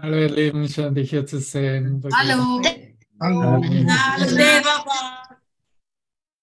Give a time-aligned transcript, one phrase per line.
[0.00, 2.02] Hallo ihr Lieben, schön dich hier zu sehen.
[2.12, 2.62] Hallo.
[3.20, 3.62] Hallo.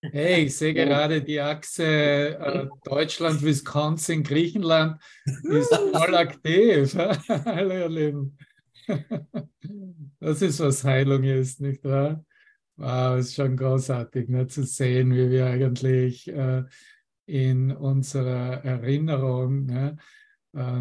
[0.02, 5.02] Hey, ich sehe gerade die Achse äh, Deutschland, Wisconsin, Griechenland
[5.44, 6.96] ist voll aktiv.
[7.28, 8.38] Hallo ihr Lieben.
[10.20, 12.24] Das ist, was Heilung ist, nicht wahr?
[12.76, 16.64] Wow, ist schon großartig ne, zu sehen, wie wir eigentlich äh,
[17.26, 19.98] in unserer Erinnerung ne,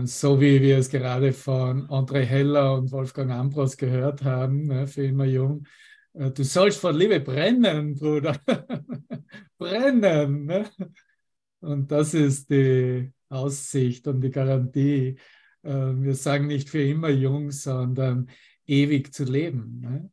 [0.04, 5.04] so wie wir es gerade von André Heller und Wolfgang Ambros gehört haben, ne, für
[5.04, 5.66] immer jung.
[6.14, 8.38] Äh, du sollst vor Liebe brennen, Bruder.
[9.58, 10.46] brennen.
[10.46, 10.68] Ne?
[11.60, 15.16] Und das ist die Aussicht und die Garantie.
[15.62, 18.28] Äh, wir sagen nicht für immer jung, sondern
[18.66, 19.80] ewig zu leben.
[19.80, 20.10] Ne?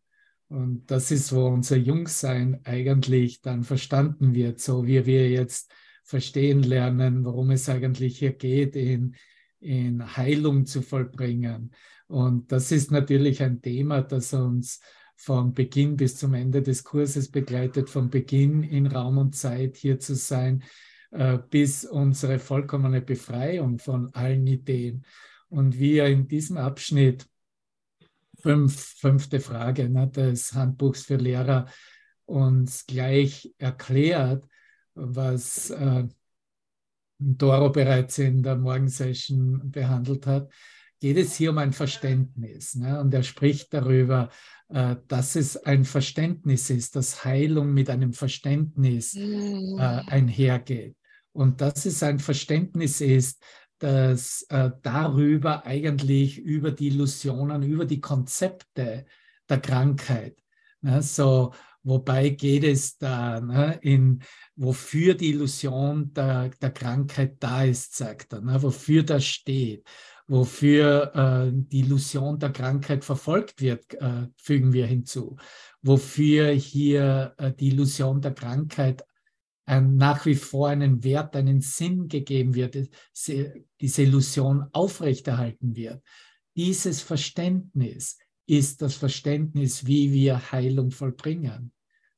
[0.47, 5.71] Und das ist, wo unser Jungsein eigentlich dann verstanden wird, so wie wir jetzt
[6.03, 9.15] verstehen lernen, worum es eigentlich hier geht in
[9.59, 11.71] in Heilung zu vollbringen.
[12.07, 14.79] Und das ist natürlich ein Thema, das uns
[15.15, 19.99] von Beginn bis zum Ende des Kurses begleitet, von Beginn in Raum und Zeit hier
[19.99, 20.63] zu sein,
[21.11, 25.05] äh, bis unsere vollkommene Befreiung von allen Ideen.
[25.49, 27.27] Und wir in diesem Abschnitt,
[28.41, 31.65] fünf, fünfte Frage ne, des Handbuchs für Lehrer,
[32.25, 34.45] uns gleich erklärt,
[34.93, 36.07] was äh,
[37.19, 40.49] Doro bereits in der Morgensession behandelt hat,
[40.99, 42.75] geht es hier um ein Verständnis.
[42.75, 42.99] Ne?
[42.99, 44.29] Und er spricht darüber,
[44.69, 49.79] äh, dass es ein Verständnis ist, dass Heilung mit einem Verständnis äh, mm.
[50.07, 50.95] einhergeht.
[51.31, 53.41] Und dass es ein Verständnis ist,
[53.79, 59.05] dass äh, darüber eigentlich über die Illusionen, über die Konzepte
[59.47, 60.37] der Krankheit,
[60.81, 61.01] ne?
[61.01, 64.21] so Wobei geht es da, ne, in,
[64.55, 69.87] wofür die Illusion der, der Krankheit da ist, sagt er, ne, wofür das steht,
[70.27, 75.37] wofür äh, die Illusion der Krankheit verfolgt wird, äh, fügen wir hinzu,
[75.81, 79.03] wofür hier äh, die Illusion der Krankheit
[79.71, 82.75] nach wie vor einen Wert, einen Sinn gegeben wird,
[83.79, 86.01] diese Illusion aufrechterhalten wird.
[86.55, 88.17] Dieses Verständnis
[88.49, 91.71] ist das Verständnis, wie wir Heilung vollbringen.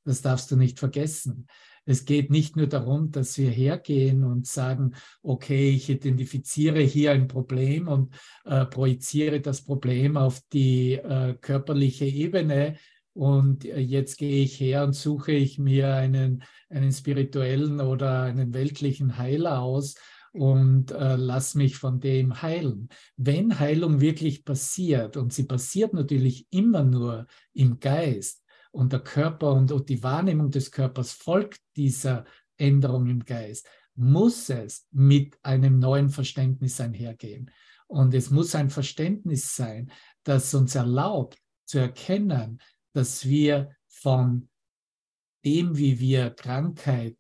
[0.06, 1.48] Das darfst du nicht vergessen.
[1.86, 4.94] Es geht nicht nur darum, dass wir hergehen und sagen,
[5.24, 8.14] okay, ich identifiziere hier ein Problem und
[8.46, 12.78] äh, projiziere das Problem auf die äh, körperliche Ebene
[13.14, 18.54] und äh, jetzt gehe ich her und suche ich mir einen, einen spirituellen oder einen
[18.54, 19.96] weltlichen Heiler aus
[20.32, 22.90] und äh, lass mich von dem heilen.
[23.18, 28.42] Wenn Heilung wirklich passiert, und sie passiert natürlich immer nur im Geist,
[28.72, 32.26] und der Körper und, die Wahrnehmung des Körpers folgt dieser
[32.58, 37.52] Änderung im Geist, muss es mit einem neuen Verständnis einhergehen.
[37.88, 39.92] Und es muss ein Verständnis sein,
[40.24, 42.62] das uns erlaubt zu erkennen,
[42.94, 44.48] dass wir von
[45.44, 47.18] dem, wie wir Krankheit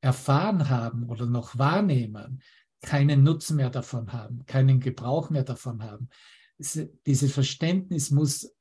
[0.00, 2.42] erfahren haben oder noch wahrnehmen,
[2.82, 6.08] keinen Nutzen mehr davon haben, keinen Gebrauch mehr davon haben.
[6.58, 8.54] Dieses Verständnis muss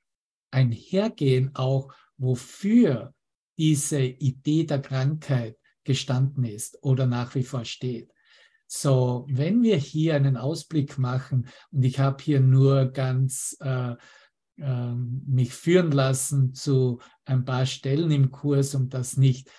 [0.51, 3.13] einhergehen, auch wofür
[3.57, 8.11] diese Idee der Krankheit gestanden ist oder nach wie vor steht.
[8.67, 13.95] So, wenn wir hier einen Ausblick machen, und ich habe hier nur ganz äh,
[14.57, 19.51] äh, mich führen lassen zu ein paar Stellen im Kurs, um das nicht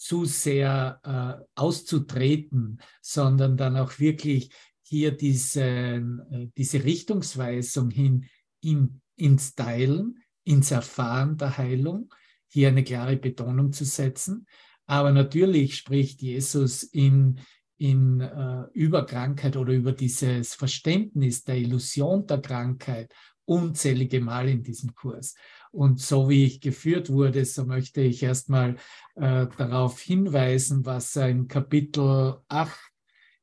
[0.00, 4.50] zu sehr äh, auszutreten, sondern dann auch wirklich
[4.80, 8.24] hier diese, äh, diese Richtungsweisung hin
[8.62, 12.12] in, ins Teilen, ins Erfahren der Heilung,
[12.48, 14.46] hier eine klare Betonung zu setzen.
[14.86, 17.38] Aber natürlich spricht Jesus in,
[17.76, 23.12] in äh, über Krankheit oder über dieses Verständnis der Illusion der Krankheit
[23.44, 25.34] unzählige Mal in diesem Kurs.
[25.72, 28.76] Und so wie ich geführt wurde, so möchte ich erstmal
[29.14, 32.78] äh, darauf hinweisen, was in Kapitel 8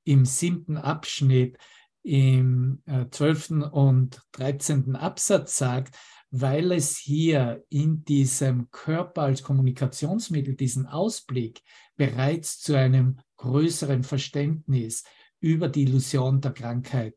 [0.03, 1.57] im siebten Abschnitt
[2.03, 3.69] im äh, 12.
[3.71, 4.95] und 13.
[4.95, 5.95] Absatz sagt,
[6.29, 11.61] weil es hier in diesem Körper als Kommunikationsmittel, diesen Ausblick
[11.95, 15.03] bereits zu einem größeren Verständnis
[15.39, 17.15] über die Illusion der Krankheit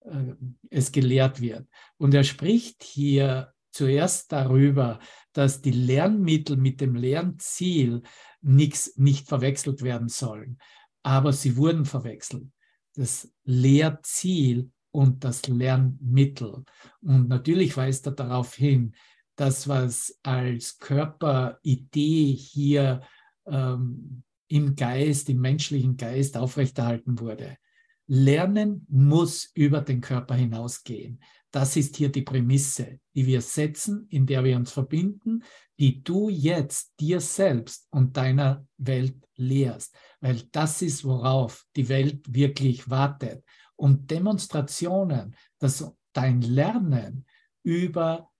[0.00, 0.34] äh,
[0.70, 1.68] es gelehrt wird.
[1.98, 4.98] Und er spricht hier zuerst darüber,
[5.32, 8.02] dass die Lernmittel mit dem Lernziel
[8.40, 10.58] nix, nicht verwechselt werden sollen.
[11.02, 12.48] Aber sie wurden verwechselt.
[12.94, 16.64] Das Lehrziel und das Lernmittel.
[17.02, 18.94] Und natürlich weist er darauf hin,
[19.36, 23.02] dass was als Körperidee hier
[23.46, 27.58] ähm, im Geist, im menschlichen Geist aufrechterhalten wurde.
[28.06, 31.20] Lernen muss über den Körper hinausgehen.
[31.56, 35.42] Das ist hier die Prämisse, die wir setzen, in der wir uns verbinden,
[35.78, 42.20] die du jetzt dir selbst und deiner Welt lehrst, weil das ist, worauf die Welt
[42.28, 43.42] wirklich wartet.
[43.74, 47.24] Und Demonstrationen, dass dein Lernen
[47.62, 48.30] über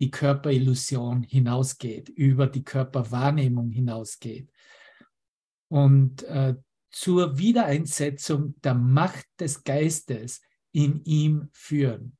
[0.00, 4.50] die Körperillusion hinausgeht, über die Körperwahrnehmung hinausgeht.
[5.68, 6.56] Und äh,
[6.90, 10.40] zur Wiedereinsetzung der Macht des Geistes
[10.72, 12.16] in ihm führen.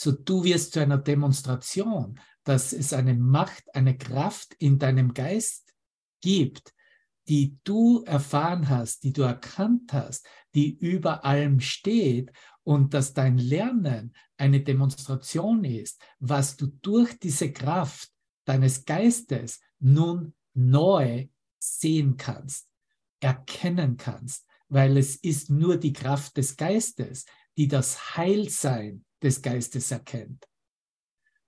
[0.00, 5.74] So du wirst zu einer Demonstration, dass es eine Macht, eine Kraft in deinem Geist
[6.20, 6.72] gibt,
[7.26, 10.24] die du erfahren hast, die du erkannt hast,
[10.54, 12.30] die über allem steht
[12.62, 18.08] und dass dein Lernen eine Demonstration ist, was du durch diese Kraft
[18.44, 21.26] deines Geistes nun neu
[21.58, 22.68] sehen kannst,
[23.18, 27.24] erkennen kannst, weil es ist nur die Kraft des Geistes,
[27.56, 30.46] die das Heilsein des Geistes erkennt.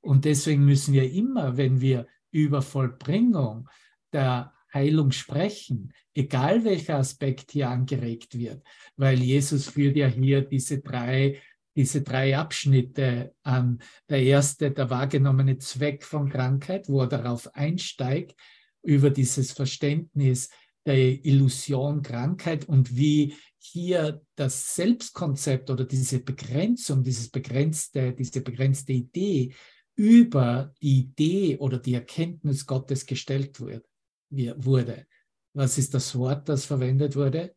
[0.00, 3.68] Und deswegen müssen wir immer, wenn wir über Vollbringung
[4.12, 8.62] der Heilung sprechen, egal welcher Aspekt hier angeregt wird,
[8.96, 11.40] weil Jesus führt ja hier diese drei,
[11.76, 13.80] diese drei Abschnitte an.
[14.08, 18.38] Der erste, der wahrgenommene Zweck von Krankheit, wo er darauf einsteigt,
[18.82, 20.50] über dieses Verständnis
[20.86, 28.92] der Illusion Krankheit und wie hier das Selbstkonzept oder diese Begrenzung, dieses begrenzte, diese begrenzte
[28.92, 29.54] Idee
[29.94, 33.86] über die Idee oder die Erkenntnis Gottes gestellt wird,
[34.30, 35.06] wurde.
[35.52, 37.54] Was ist das Wort, das verwendet wurde?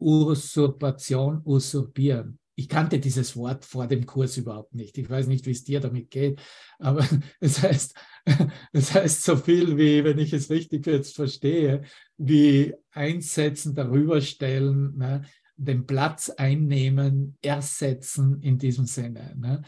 [0.00, 2.39] Usurpation, usurpieren.
[2.60, 4.98] Ich kannte dieses Wort vor dem Kurs überhaupt nicht.
[4.98, 6.38] Ich weiß nicht, wie es dir damit geht,
[6.78, 7.06] aber
[7.40, 7.94] es heißt,
[8.74, 11.84] es heißt so viel wie, wenn ich es richtig jetzt verstehe,
[12.18, 15.22] wie einsetzen, darüber stellen, ne,
[15.56, 19.34] den Platz einnehmen, ersetzen in diesem Sinne.
[19.38, 19.62] Ne.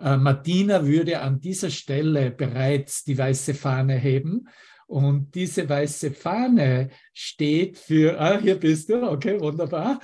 [0.00, 4.48] Äh, Martina würde an dieser Stelle bereits die weiße Fahne heben.
[4.92, 9.98] Und diese weiße Fahne steht für, ah, hier bist du, okay, wunderbar.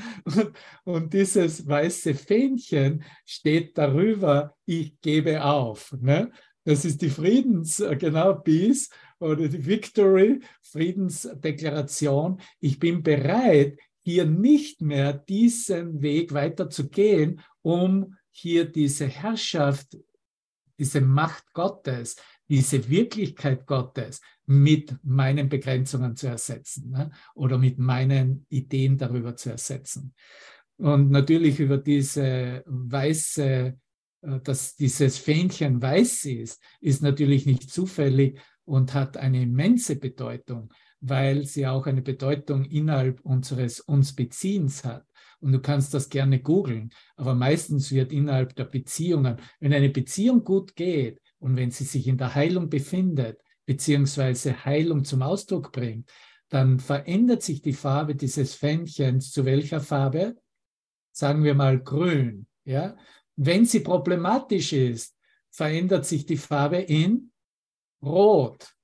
[0.85, 5.95] Und, dieses weiße Fähnchen steht darüber, ich gebe auf.
[6.01, 6.33] Ne?
[6.65, 8.89] Das ist die Friedens, äh, genau, Peace
[9.19, 12.41] oder die Victory, Friedensdeklaration.
[12.59, 19.99] Ich bin bereit, hier nicht mehr diesen Weg weiterzugehen, um hier diese Herrschaft,
[20.79, 22.17] diese Macht Gottes,
[22.49, 27.11] diese Wirklichkeit Gottes mit meinen Begrenzungen zu ersetzen ne?
[27.35, 30.15] oder mit meinen Ideen darüber zu ersetzen.
[30.79, 33.77] Und natürlich über diese weiße,
[34.23, 40.73] äh, dass dieses Fähnchen weiß ist, ist natürlich nicht zufällig und hat eine immense Bedeutung,
[41.01, 45.05] weil sie auch eine Bedeutung innerhalb unseres uns Beziehens hat.
[45.41, 50.43] Und du kannst das gerne googeln, aber meistens wird innerhalb der Beziehungen, wenn eine Beziehung
[50.43, 56.11] gut geht und wenn sie sich in der Heilung befindet, beziehungsweise Heilung zum Ausdruck bringt,
[56.49, 60.37] dann verändert sich die Farbe dieses Fännchens zu welcher Farbe?
[61.13, 62.47] Sagen wir mal grün.
[62.65, 62.97] Ja?
[63.37, 65.17] Wenn sie problematisch ist,
[65.51, 67.33] verändert sich die Farbe in
[68.03, 68.75] rot.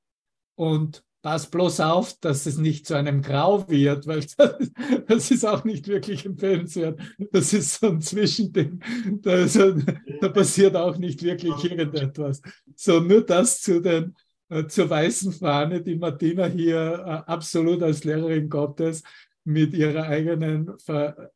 [0.54, 4.70] Und pass bloß auf, dass es nicht zu einem Grau wird, weil das,
[5.06, 7.00] das ist auch nicht wirklich empfehlenswert.
[7.32, 8.80] Das ist so ein Zwischending.
[9.22, 9.74] Da, also,
[10.20, 12.42] da passiert auch nicht wirklich irgendetwas.
[12.76, 14.14] So, nur das zu den,
[14.50, 19.02] äh, zur weißen Fahne, die Martina hier äh, absolut als Lehrerin Gottes
[19.44, 20.72] mit ihrer eigenen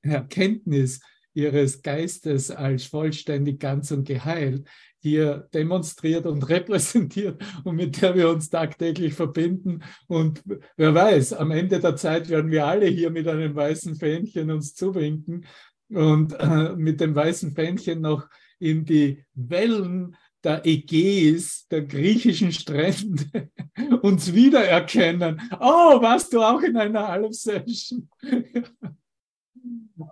[0.02, 1.00] Erkenntnis
[1.32, 4.66] ihres Geistes als vollständig ganz und geheilt
[5.08, 9.82] hier demonstriert und repräsentiert und mit der wir uns tagtäglich verbinden.
[10.06, 10.42] Und
[10.76, 14.74] wer weiß, am Ende der Zeit werden wir alle hier mit einem weißen Fähnchen uns
[14.74, 15.46] zuwinken
[15.90, 23.50] und äh, mit dem weißen Fähnchen noch in die Wellen der Ägäis, der griechischen Strände,
[24.02, 25.40] uns wiedererkennen.
[25.58, 28.08] Oh, warst du auch in einer Alp-Session?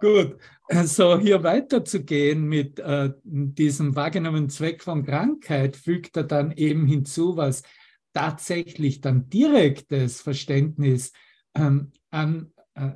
[0.00, 0.36] Gut,
[0.68, 7.36] also hier weiterzugehen mit äh, diesem wahrgenommenen Zweck von Krankheit, fügt er dann eben hinzu,
[7.36, 7.62] was
[8.12, 11.12] tatsächlich dann direktes Verständnis
[11.54, 12.92] ähm, an, äh,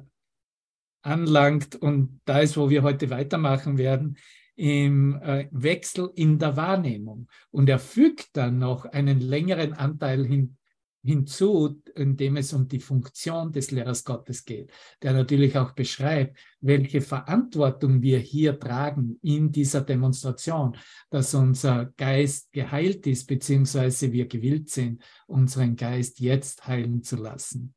[1.03, 1.77] anlangt.
[1.77, 4.17] Und da ist, wo wir heute weitermachen werden,
[4.57, 7.29] im äh, Wechsel in der Wahrnehmung.
[7.51, 10.57] Und er fügt dann noch einen längeren Anteil hin,
[11.03, 14.71] hinzu, indem es um die Funktion des Lehrers Gottes geht,
[15.03, 20.77] der natürlich auch beschreibt, welche Verantwortung wir hier tragen in dieser Demonstration,
[21.09, 27.75] dass unser Geist geheilt ist, beziehungsweise wir gewillt sind, unseren Geist jetzt heilen zu lassen.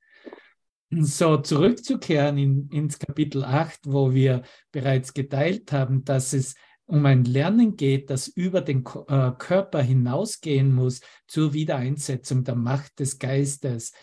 [0.90, 6.54] So zurückzukehren in, ins Kapitel 8, wo wir bereits geteilt haben, dass es
[6.86, 13.00] um ein Lernen geht, das über den äh, Körper hinausgehen muss zur Wiedereinsetzung der Macht
[13.00, 13.94] des Geistes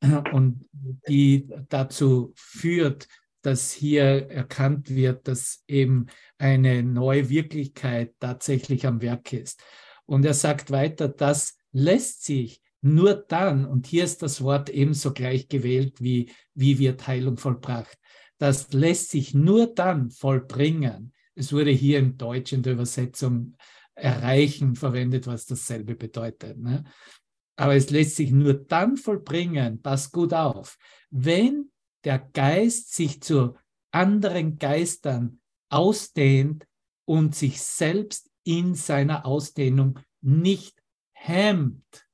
[0.32, 0.68] und
[1.08, 3.08] die dazu führt,
[3.42, 6.06] dass hier erkannt wird, dass eben
[6.38, 9.62] eine neue Wirklichkeit tatsächlich am Werk ist.
[10.06, 15.12] Und er sagt weiter, das lässt sich nur dann, und hier ist das Wort ebenso
[15.12, 17.96] gleich gewählt wie, wie wird Heilung vollbracht,
[18.38, 21.12] das lässt sich nur dann vollbringen.
[21.34, 23.56] Es wurde hier im Deutsch in der Übersetzung
[23.94, 26.58] erreichen verwendet, was dasselbe bedeutet.
[26.58, 26.84] Ne?
[27.56, 30.78] Aber es lässt sich nur dann vollbringen, pass gut auf,
[31.10, 31.70] wenn
[32.04, 33.56] der Geist sich zu
[33.92, 36.66] anderen Geistern ausdehnt
[37.04, 42.06] und sich selbst in seiner Ausdehnung nicht hemmt,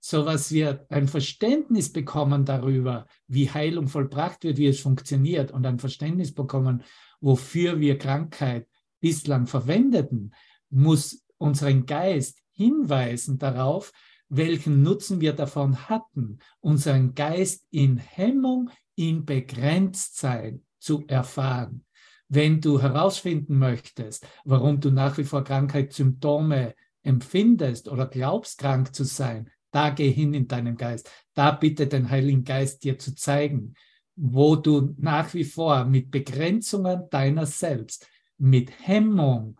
[0.00, 5.64] so was wir ein Verständnis bekommen darüber, wie Heilung vollbracht wird, wie es funktioniert und
[5.66, 6.82] ein Verständnis bekommen,
[7.24, 8.68] wofür wir Krankheit
[9.00, 10.34] bislang verwendeten,
[10.68, 13.92] muss unseren Geist hinweisen darauf,
[14.28, 21.84] welchen Nutzen wir davon hatten, unseren Geist in Hemmung, in Begrenztsein zu erfahren.
[22.28, 29.04] Wenn du herausfinden möchtest, warum du nach wie vor Krankheitssymptome empfindest oder glaubst, krank zu
[29.04, 31.10] sein, da geh hin in deinem Geist.
[31.32, 33.74] Da bitte den Heiligen Geist dir zu zeigen,
[34.16, 39.56] wo du nach wie vor mit Begrenzungen deiner selbst, mit Hemmung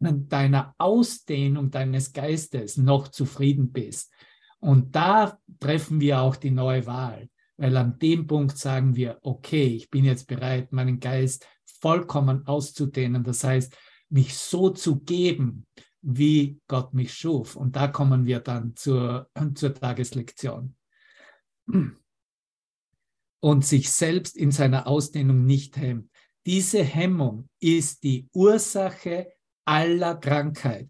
[0.00, 4.12] deiner Ausdehnung deines Geistes noch zufrieden bist.
[4.60, 9.66] Und da treffen wir auch die neue Wahl, weil an dem Punkt sagen wir, okay,
[9.66, 11.46] ich bin jetzt bereit, meinen Geist
[11.80, 13.24] vollkommen auszudehnen.
[13.24, 13.76] Das heißt,
[14.08, 15.66] mich so zu geben,
[16.00, 17.56] wie Gott mich schuf.
[17.56, 20.74] Und da kommen wir dann zur, zur Tageslektion.
[23.40, 26.10] Und sich selbst in seiner Ausdehnung nicht hemmt.
[26.44, 29.32] Diese Hemmung ist die Ursache
[29.64, 30.88] aller Krankheit,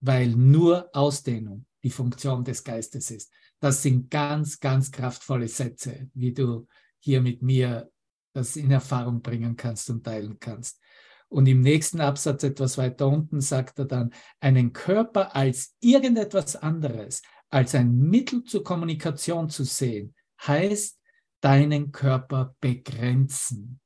[0.00, 3.30] weil nur Ausdehnung die Funktion des Geistes ist.
[3.60, 6.66] Das sind ganz, ganz kraftvolle Sätze, wie du
[6.98, 7.90] hier mit mir
[8.32, 10.80] das in Erfahrung bringen kannst und teilen kannst.
[11.28, 17.22] Und im nächsten Absatz etwas weiter unten sagt er dann, einen Körper als irgendetwas anderes,
[17.50, 20.14] als ein Mittel zur Kommunikation zu sehen,
[20.46, 20.98] heißt
[21.44, 23.78] deinen Körper begrenzen.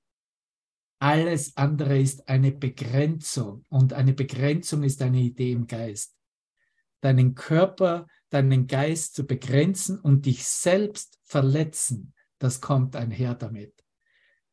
[1.01, 6.17] Alles andere ist eine Begrenzung und eine Begrenzung ist eine Idee im Geist.
[7.01, 13.75] Deinen Körper, deinen Geist zu begrenzen und dich selbst verletzen, das kommt einher damit.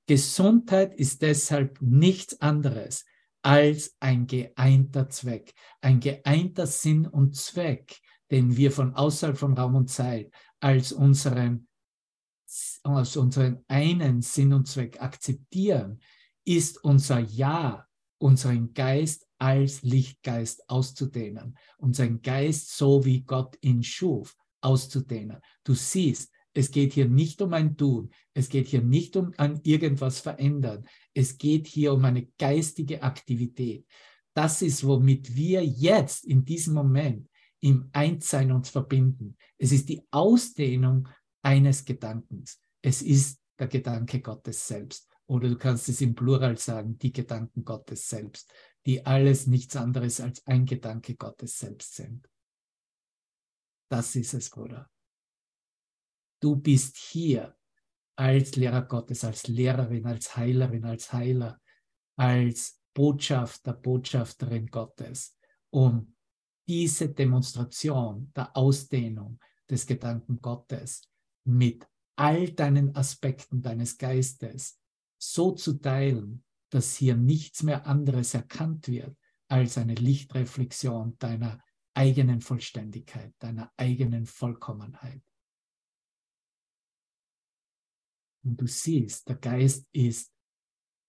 [0.08, 3.06] Gesundheit ist deshalb nichts anderes
[3.44, 8.00] als ein geeinter Zweck, ein geeinter Sinn und Zweck,
[8.32, 11.68] den wir von außerhalb von Raum und Zeit als unseren,
[12.84, 16.00] als unseren einen Sinn und Zweck akzeptieren,
[16.46, 17.88] ist unser Ja,
[18.18, 25.40] unseren Geist als Lichtgeist auszudehnen, unseren Geist so wie Gott ihn schuf, auszudehnen.
[25.64, 28.10] Du siehst, es geht hier nicht um ein Tun.
[28.34, 30.88] Es geht hier nicht um ein irgendwas verändern.
[31.14, 33.86] Es geht hier um eine geistige Aktivität.
[34.34, 39.36] Das ist, womit wir jetzt in diesem Moment im Einssein uns verbinden.
[39.58, 41.10] Es ist die Ausdehnung
[41.46, 42.60] eines Gedankens.
[42.82, 45.08] Es ist der Gedanke Gottes selbst.
[45.28, 48.52] Oder du kannst es im Plural sagen, die Gedanken Gottes selbst,
[48.86, 52.28] die alles nichts anderes als ein Gedanke Gottes selbst sind.
[53.90, 54.90] Das ist es, Bruder.
[56.42, 57.56] Du bist hier
[58.16, 61.62] als Lehrer Gottes, als Lehrerin, als Heilerin, als Heiler,
[62.18, 65.38] als Botschafter, Botschafterin Gottes,
[65.70, 66.16] um
[66.68, 71.02] diese Demonstration der Ausdehnung des Gedanken Gottes
[71.46, 71.88] mit
[72.18, 74.80] all deinen Aspekten deines Geistes
[75.18, 82.42] so zu teilen, dass hier nichts mehr anderes erkannt wird als eine Lichtreflexion deiner eigenen
[82.42, 85.22] Vollständigkeit, deiner eigenen Vollkommenheit.
[88.44, 90.32] Und du siehst, der Geist ist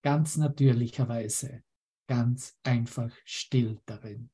[0.02, 1.64] ganz natürlicherweise
[2.06, 4.30] ganz einfach still darin.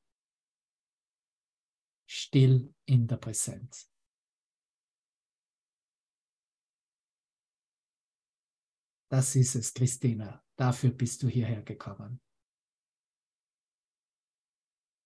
[2.06, 3.91] Still in der Präsenz.
[9.12, 10.42] Das ist es, Christina.
[10.56, 12.18] Dafür bist du hierher gekommen.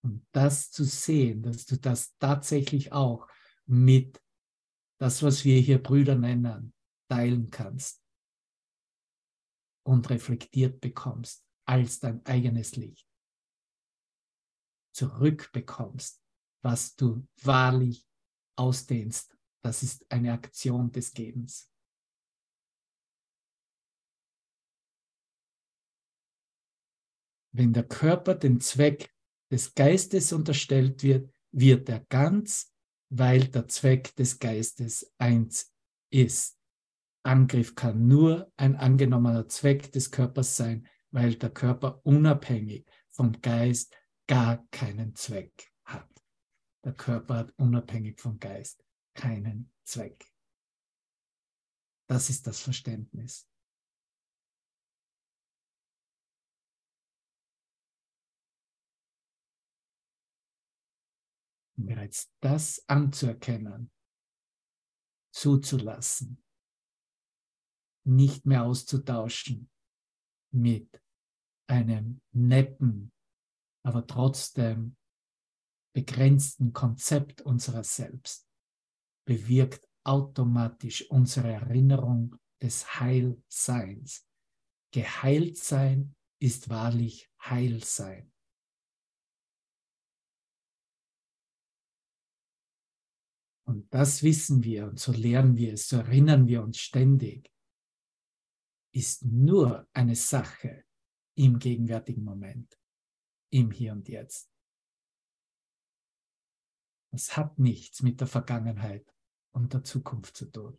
[0.05, 3.27] Und das zu sehen, dass du das tatsächlich auch
[3.65, 4.23] mit
[5.01, 6.73] das, was wir hier Brüder nennen,
[7.09, 8.01] teilen kannst
[9.85, 13.11] und reflektiert bekommst als dein eigenes Licht.
[14.95, 16.23] Zurückbekommst,
[16.63, 18.07] was du wahrlich
[18.55, 19.37] ausdehnst.
[19.65, 21.69] Das ist eine Aktion des Gebens.
[27.57, 29.11] Wenn der Körper dem Zweck
[29.51, 32.73] des Geistes unterstellt wird, wird er ganz,
[33.09, 35.73] weil der Zweck des Geistes eins
[36.11, 36.59] ist.
[37.23, 43.97] Angriff kann nur ein angenommener Zweck des Körpers sein, weil der Körper unabhängig vom Geist
[44.27, 46.11] gar keinen Zweck hat.
[46.85, 48.85] Der Körper hat unabhängig vom Geist
[49.15, 50.31] keinen Zweck.
[52.09, 53.49] Das ist das Verständnis.
[61.87, 63.91] Bereits das anzuerkennen,
[65.33, 66.43] zuzulassen,
[68.05, 69.71] nicht mehr auszutauschen
[70.53, 71.01] mit
[71.69, 73.13] einem netten,
[73.85, 74.97] aber trotzdem
[75.95, 78.49] begrenzten Konzept unserer Selbst,
[79.25, 84.27] bewirkt automatisch unsere Erinnerung des Heilseins.
[84.93, 88.33] Geheilt sein ist wahrlich Heilsein.
[93.69, 97.53] Und das wissen wir und so lernen wir es, so erinnern wir uns ständig,
[98.95, 100.85] ist nur eine Sache
[101.37, 102.79] im gegenwärtigen Moment,
[103.51, 104.51] im Hier und Jetzt.
[107.13, 109.13] Es hat nichts mit der Vergangenheit
[109.53, 110.79] und der Zukunft zu tun.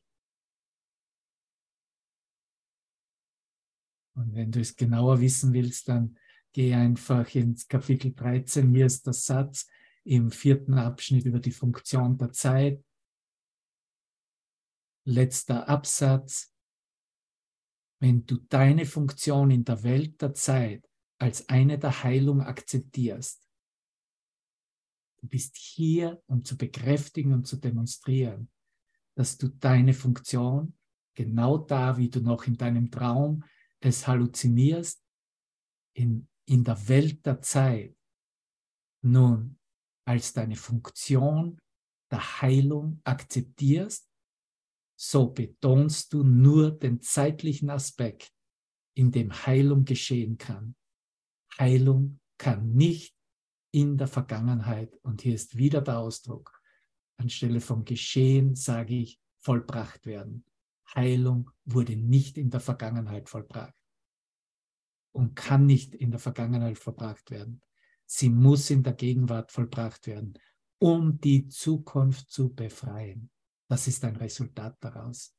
[4.16, 6.18] Und wenn du es genauer wissen willst, dann
[6.54, 8.72] geh einfach ins Kapitel 13.
[8.72, 9.68] Hier ist der Satz,
[10.08, 12.84] im vierten Abschnitt über die Funktion der Zeit.
[15.06, 16.54] Letzter Absatz.
[18.00, 20.88] Wenn du deine Funktion in der Welt der Zeit
[21.20, 23.46] als eine der Heilung akzeptierst,
[25.20, 28.50] du bist hier, um zu bekräftigen und zu demonstrieren,
[29.16, 30.78] dass du deine Funktion
[31.16, 33.44] genau da, wie du noch in deinem Traum
[33.80, 35.04] es halluzinierst,
[35.96, 37.98] in, in der Welt der Zeit
[39.02, 39.57] nun
[40.08, 41.60] als deine Funktion
[42.10, 44.10] der Heilung akzeptierst,
[44.98, 48.32] so betonst du nur den zeitlichen Aspekt,
[48.96, 50.76] in dem Heilung geschehen kann.
[51.60, 53.16] Heilung kann nicht
[53.72, 56.58] in der Vergangenheit, und hier ist wieder der Ausdruck,
[57.18, 60.46] anstelle vom Geschehen sage ich vollbracht werden.
[60.96, 63.76] Heilung wurde nicht in der Vergangenheit vollbracht
[65.12, 67.62] und kann nicht in der Vergangenheit vollbracht werden.
[68.10, 70.40] Sie muss in der Gegenwart vollbracht werden,
[70.80, 73.30] um die Zukunft zu befreien.
[73.68, 75.36] Das ist ein Resultat daraus.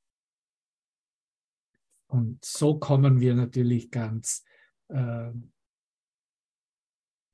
[2.09, 4.45] Und so kommen wir natürlich ganz,
[4.89, 5.33] äh,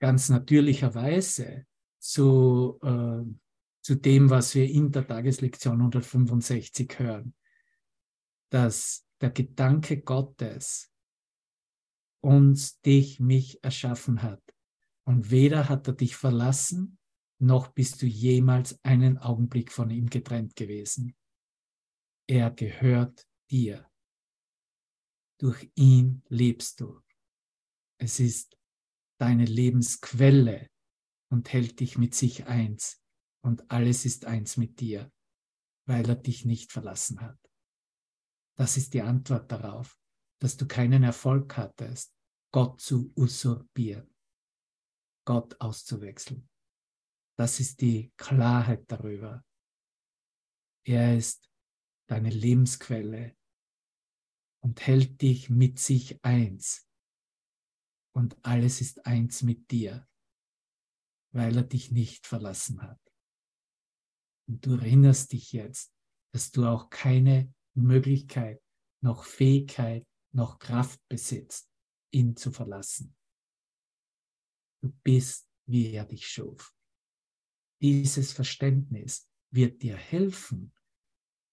[0.01, 1.67] ganz natürlicherweise
[1.99, 3.25] zu, äh,
[3.83, 7.35] zu dem, was wir in der Tageslektion 165 hören,
[8.51, 10.93] dass der Gedanke Gottes
[12.21, 14.44] uns, dich, mich erschaffen hat
[15.07, 16.99] und weder hat er dich verlassen,
[17.41, 21.17] noch bist du jemals einen Augenblick von ihm getrennt gewesen.
[22.27, 23.91] Er gehört dir.
[25.39, 27.01] Durch ihn lebst du.
[27.99, 28.57] Es ist
[29.19, 30.71] deine Lebensquelle
[31.31, 33.03] und hält dich mit sich eins.
[33.43, 35.13] Und alles ist eins mit dir,
[35.87, 37.39] weil er dich nicht verlassen hat.
[38.57, 39.99] Das ist die Antwort darauf,
[40.41, 42.15] dass du keinen Erfolg hattest,
[42.53, 44.14] Gott zu usurpieren.
[45.25, 46.49] Gott auszuwechseln.
[47.37, 49.45] Das ist die Klarheit darüber.
[50.87, 51.51] Er ist
[52.09, 53.37] deine Lebensquelle
[54.63, 56.89] und hält dich mit sich eins.
[58.15, 60.09] Und alles ist eins mit dir,
[61.33, 63.01] weil er dich nicht verlassen hat.
[64.47, 65.93] Und du erinnerst dich jetzt,
[66.33, 68.63] dass du auch keine Möglichkeit,
[69.03, 71.71] noch Fähigkeit, noch Kraft besitzt,
[72.13, 73.17] ihn zu verlassen.
[74.85, 76.75] Du bist, wie er dich schuf.
[77.81, 80.75] Dieses Verständnis wird dir helfen,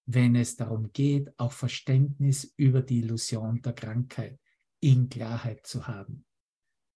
[0.05, 4.37] wenn es darum geht, auch Verständnis über die Illusion der Krankheit
[4.81, 6.25] in Klarheit zu haben,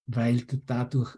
[0.04, 1.16] weil du dadurch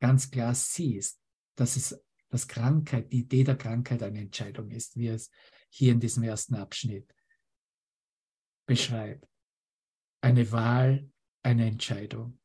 [0.00, 1.20] ganz klar siehst,
[1.54, 5.30] dass es dass Krankheit, die Idee der Krankheit eine Entscheidung ist, wie es
[5.68, 7.14] hier in diesem ersten Abschnitt
[8.64, 9.28] beschreibt.
[10.22, 12.38] Eine Wahl, eine Entscheidung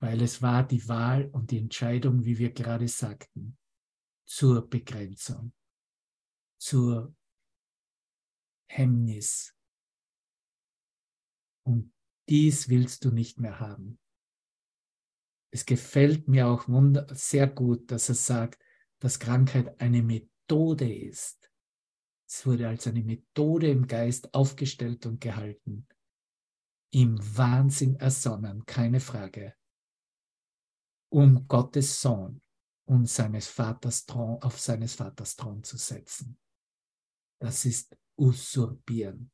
[0.00, 3.56] weil es war die Wahl und die Entscheidung, wie wir gerade sagten,
[4.26, 5.52] zur Begrenzung,
[6.58, 7.14] zur
[8.68, 9.54] Hemmnis.
[11.64, 11.92] Und
[12.28, 13.98] dies willst du nicht mehr haben.
[15.52, 16.68] Es gefällt mir auch
[17.10, 18.62] sehr gut, dass er sagt,
[18.98, 21.50] dass Krankheit eine Methode ist.
[22.28, 25.86] Es wurde als eine Methode im Geist aufgestellt und gehalten,
[26.92, 29.54] im Wahnsinn ersonnen, keine Frage,
[31.10, 32.40] um Gottes Sohn
[32.86, 36.38] und seines Vaters Thron, auf seines Vaters Thron zu setzen.
[37.40, 39.30] Das ist usurpieren.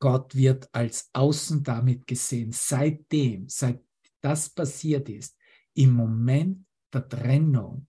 [0.00, 3.84] Gott wird als außen damit gesehen, seitdem, seit
[4.20, 5.36] das passiert ist,
[5.74, 7.88] im Moment der Trennung,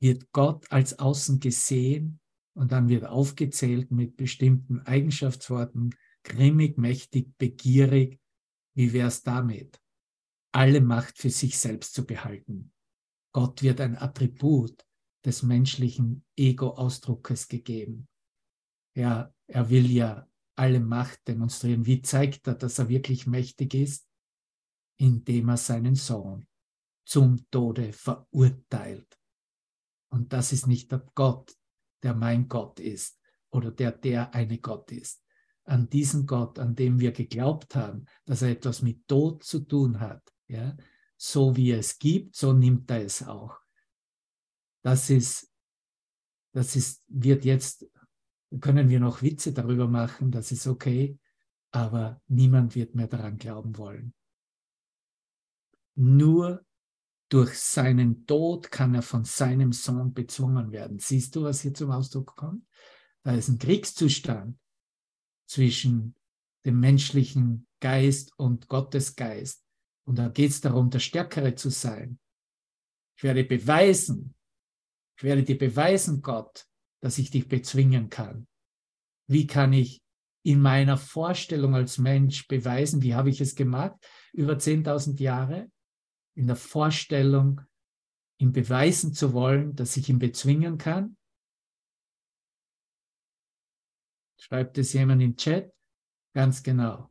[0.00, 2.20] wird Gott als außen gesehen
[2.54, 8.20] und dann wird aufgezählt mit bestimmten Eigenschaftsworten, grimmig, mächtig, begierig.
[8.74, 9.80] Wie wäre es damit?
[10.52, 12.72] Alle Macht für sich selbst zu behalten.
[13.32, 14.84] Gott wird ein Attribut
[15.24, 18.08] des menschlichen Ego-Ausdruckes gegeben.
[18.96, 21.86] Ja, er will ja alle Macht demonstrieren.
[21.86, 24.08] Wie zeigt er, dass er wirklich mächtig ist?
[24.98, 26.46] Indem er seinen Sohn
[27.04, 29.18] zum Tode verurteilt.
[30.12, 31.56] Und das ist nicht der Gott,
[32.04, 35.23] der mein Gott ist oder der der eine Gott ist.
[35.64, 40.00] An diesen Gott, an dem wir geglaubt haben, dass er etwas mit Tod zu tun
[40.00, 40.76] hat, ja,
[41.16, 43.58] so wie er es gibt, so nimmt er es auch.
[44.82, 45.50] Das ist,
[46.52, 47.86] das ist, wird jetzt
[48.60, 51.18] können wir noch Witze darüber machen, das ist okay,
[51.70, 54.14] aber niemand wird mehr daran glauben wollen.
[55.96, 56.64] Nur
[57.28, 60.98] durch seinen Tod kann er von seinem Sohn bezwungen werden.
[60.98, 62.64] Siehst du, was hier zum Ausdruck kommt?
[63.22, 64.58] Da ist ein Kriegszustand
[65.46, 66.14] zwischen
[66.64, 69.64] dem menschlichen Geist und Gottes Geist.
[70.06, 72.18] Und da geht es darum, der Stärkere zu sein.
[73.16, 74.34] Ich werde beweisen,
[75.16, 76.66] ich werde dir beweisen, Gott,
[77.00, 78.46] dass ich dich bezwingen kann?
[79.28, 80.02] Wie kann ich
[80.42, 83.94] in meiner Vorstellung als Mensch beweisen, wie habe ich es gemacht
[84.32, 85.70] über 10.000 Jahre?
[86.36, 87.60] In der Vorstellung,
[88.38, 91.16] ihm beweisen zu wollen, dass ich ihn bezwingen kann?
[94.44, 95.72] Schreibt es jemand im Chat?
[96.34, 97.10] Ganz genau.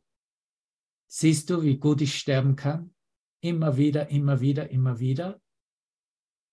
[1.06, 2.94] Siehst du, wie gut ich sterben kann?
[3.40, 5.40] Immer wieder, immer wieder, immer wieder.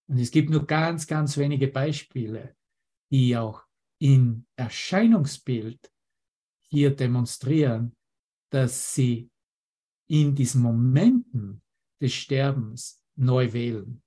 [0.08, 2.56] Und es gibt nur ganz, ganz wenige Beispiele
[3.12, 3.64] die auch
[4.00, 5.92] in Erscheinungsbild
[6.70, 7.96] hier demonstrieren,
[8.50, 9.30] dass sie
[10.08, 11.62] in diesen Momenten
[12.02, 14.02] des Sterbens neu wählen.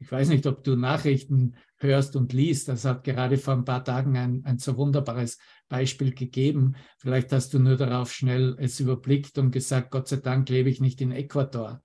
[0.00, 2.68] Ich weiß nicht, ob du Nachrichten hörst und liest.
[2.68, 6.76] Das hat gerade vor ein paar Tagen ein, ein so wunderbares Beispiel gegeben.
[6.98, 10.80] Vielleicht hast du nur darauf schnell es überblickt und gesagt, Gott sei Dank lebe ich
[10.80, 11.82] nicht in Ecuador.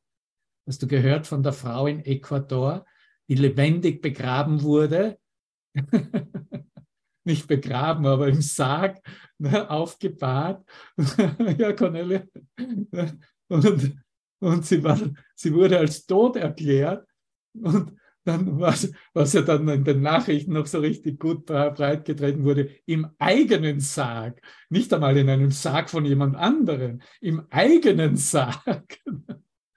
[0.68, 2.86] Hast du gehört von der Frau in Ecuador,
[3.28, 5.18] die lebendig begraben wurde
[7.24, 9.00] nicht begraben, aber im Sarg
[9.38, 10.68] ne, aufgebahrt.
[11.58, 12.24] ja, Cornelia.
[13.48, 13.98] Und,
[14.40, 15.00] und sie, war,
[15.36, 17.08] sie wurde als tot erklärt.
[17.54, 22.44] Und dann, was, was ja dann in den Nachrichten noch so richtig gut breit getreten
[22.44, 29.00] wurde, im eigenen Sarg, nicht einmal in einem Sarg von jemand anderem, im eigenen Sarg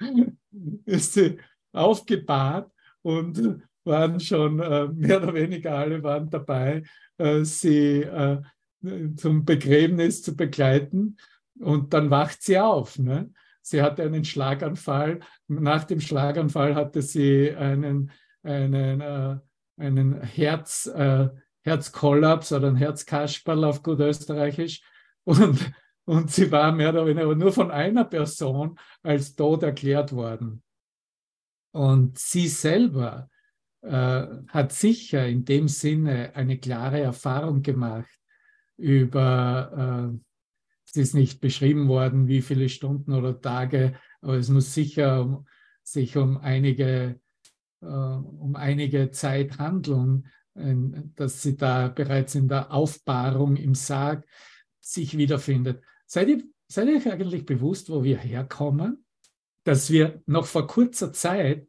[0.84, 1.38] ist sie
[1.72, 2.70] aufgebahrt
[3.02, 6.82] und waren schon äh, mehr oder weniger alle waren dabei,
[7.18, 8.40] äh, sie äh,
[9.16, 11.16] zum Begräbnis zu begleiten.
[11.58, 12.98] Und dann wacht sie auf.
[12.98, 13.30] Ne?
[13.62, 15.20] Sie hatte einen Schlaganfall.
[15.48, 18.10] Nach dem Schlaganfall hatte sie einen,
[18.46, 19.38] einen, äh,
[19.76, 21.28] einen Herz, äh,
[21.62, 24.82] Herzkollaps oder ein Herzkasperl auf gut Österreichisch.
[25.24, 25.72] Und,
[26.04, 30.62] und sie war mehr oder weniger nur von einer Person als tot erklärt worden.
[31.72, 33.28] Und sie selber
[33.82, 38.10] äh, hat sicher in dem Sinne eine klare Erfahrung gemacht
[38.76, 40.18] über, äh,
[40.86, 45.44] es ist nicht beschrieben worden, wie viele Stunden oder Tage, aber es muss sicher
[45.82, 47.20] sich um einige,
[47.86, 54.26] um einige Zeit handeln, dass sie da bereits in der Aufbahrung im Sarg
[54.80, 55.82] sich wiederfindet.
[56.06, 59.04] Seid ihr, seid ihr euch eigentlich bewusst, wo wir herkommen?
[59.64, 61.68] Dass wir noch vor kurzer Zeit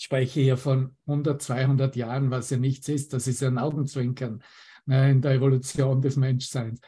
[0.00, 4.42] ich spreche hier von 100, 200 Jahren, was ja nichts ist, das ist ein Augenzwinkern
[4.86, 6.80] ne, in der Evolution des Menschseins,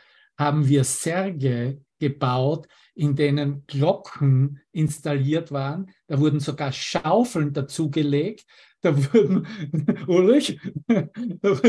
[0.42, 5.90] haben wir Särge gebaut, in denen Glocken installiert waren.
[6.09, 8.44] Da wurden sogar Schaufeln dazugelegt.
[8.81, 9.46] Da wurden,
[10.09, 11.61] Ulrich, da,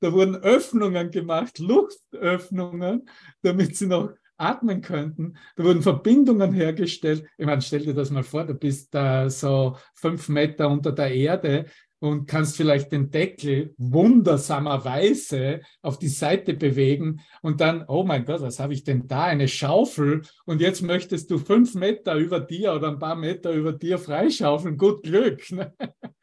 [0.00, 3.08] da wurden Öffnungen gemacht, Luftöffnungen,
[3.42, 5.34] damit sie noch atmen könnten.
[5.56, 7.24] Da wurden Verbindungen hergestellt.
[7.38, 11.14] Ich meine, stell dir das mal vor, du bist da so fünf Meter unter der
[11.14, 11.66] Erde
[12.02, 18.40] und kannst vielleicht den Deckel wundersamerweise auf die Seite bewegen und dann, oh mein Gott,
[18.40, 19.22] was habe ich denn da?
[19.22, 23.72] Eine Schaufel und jetzt möchtest du fünf Meter über dir oder ein paar Meter über
[23.72, 24.76] dir freischaufeln.
[24.76, 25.72] Gut Glück ne?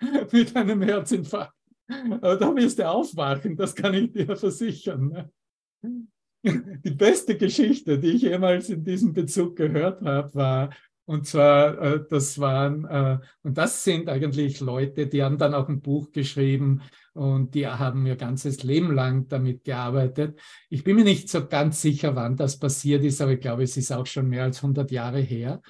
[0.33, 1.53] mit einem Herzinfarkt.
[1.87, 5.07] Aber da wirst du aufwachen, das kann ich dir versichern.
[5.07, 5.29] Ne?
[6.43, 10.69] die beste Geschichte, die ich jemals in diesem Bezug gehört habe, war,
[11.09, 15.67] und zwar, äh, das waren, äh, und das sind eigentlich Leute, die haben dann auch
[15.67, 20.39] ein Buch geschrieben und die haben ihr ganzes Leben lang damit gearbeitet.
[20.69, 23.75] Ich bin mir nicht so ganz sicher, wann das passiert ist, aber ich glaube, es
[23.75, 25.63] ist auch schon mehr als 100 Jahre her.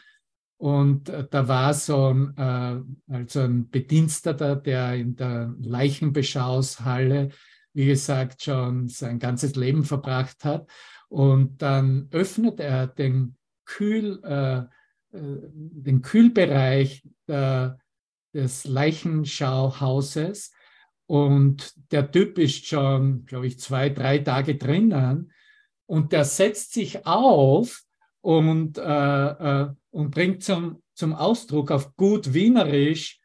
[0.57, 2.37] Und äh, da war so ein,
[3.07, 7.29] also ein Bediensteter, der in der Leichenbeschauungshalle,
[7.71, 10.69] wie gesagt, schon sein ganzes Leben verbracht hat.
[11.07, 14.63] Und dann öffnet er den Kühl, äh,
[15.11, 17.79] den Kühlbereich der,
[18.33, 20.51] des Leichenschauhauses
[21.07, 25.31] und der Typ ist schon, glaube ich, zwei, drei Tage drinnen
[25.87, 27.81] und der setzt sich auf
[28.21, 33.19] und, äh, äh, und bringt zum, zum Ausdruck auf gut Wienerisch,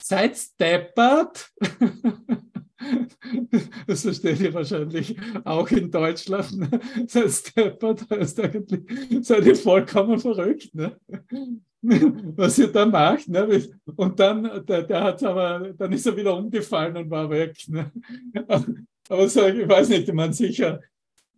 [0.00, 1.50] seid steppert.
[3.86, 6.58] Das versteht ihr wahrscheinlich auch in Deutschland.
[6.58, 6.80] Ne?
[7.06, 10.74] Seid steppert heißt eigentlich, seid ihr vollkommen verrückt.
[10.74, 10.96] Ne?
[11.82, 13.28] Was ihr da macht.
[13.28, 13.68] Ne?
[13.96, 17.56] Und dann, der, der hat aber, dann ist er wieder umgefallen und war weg.
[17.68, 17.90] Ne?
[19.08, 20.80] Aber so, ich weiß nicht, man sicher,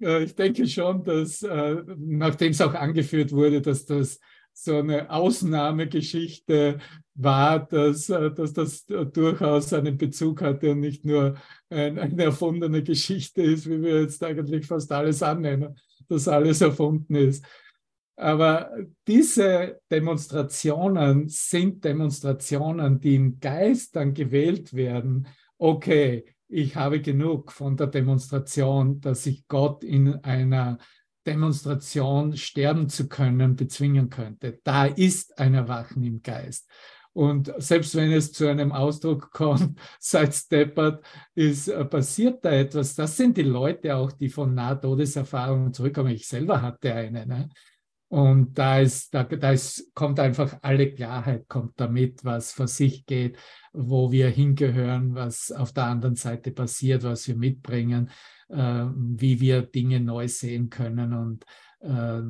[0.00, 4.18] äh, ich denke schon, dass, äh, nachdem es auch angeführt wurde, dass das
[4.52, 6.78] so eine Ausnahmegeschichte
[7.14, 11.36] war, dass, äh, dass das durchaus einen Bezug hatte und nicht nur
[11.68, 17.14] ein, eine erfundene Geschichte ist, wie wir jetzt eigentlich fast alles annehmen, dass alles erfunden
[17.14, 17.44] ist.
[18.16, 18.70] Aber
[19.06, 25.26] diese Demonstrationen sind Demonstrationen, die im Geist dann gewählt werden.
[25.56, 30.76] Okay, ich habe genug von der Demonstration, dass ich Gott in einer
[31.26, 34.60] Demonstration sterben zu können, bezwingen könnte.
[34.64, 36.68] Da ist ein Erwachen im Geist.
[37.12, 41.04] Und selbst wenn es zu einem Ausdruck kommt, seit Steppert,
[41.34, 42.94] ist, äh, passiert da etwas.
[42.94, 46.14] Das sind die Leute auch, die von Nahtodeserfahrungen zurückkommen.
[46.14, 47.26] Ich selber hatte eine.
[47.26, 47.48] Ne?
[48.08, 53.06] Und da, ist, da, da ist, kommt einfach alle Klarheit, kommt damit, was vor sich
[53.06, 53.38] geht,
[53.72, 58.10] wo wir hingehören, was auf der anderen Seite passiert, was wir mitbringen,
[58.52, 61.44] wie wir Dinge neu sehen können und
[61.82, 62.20] äh,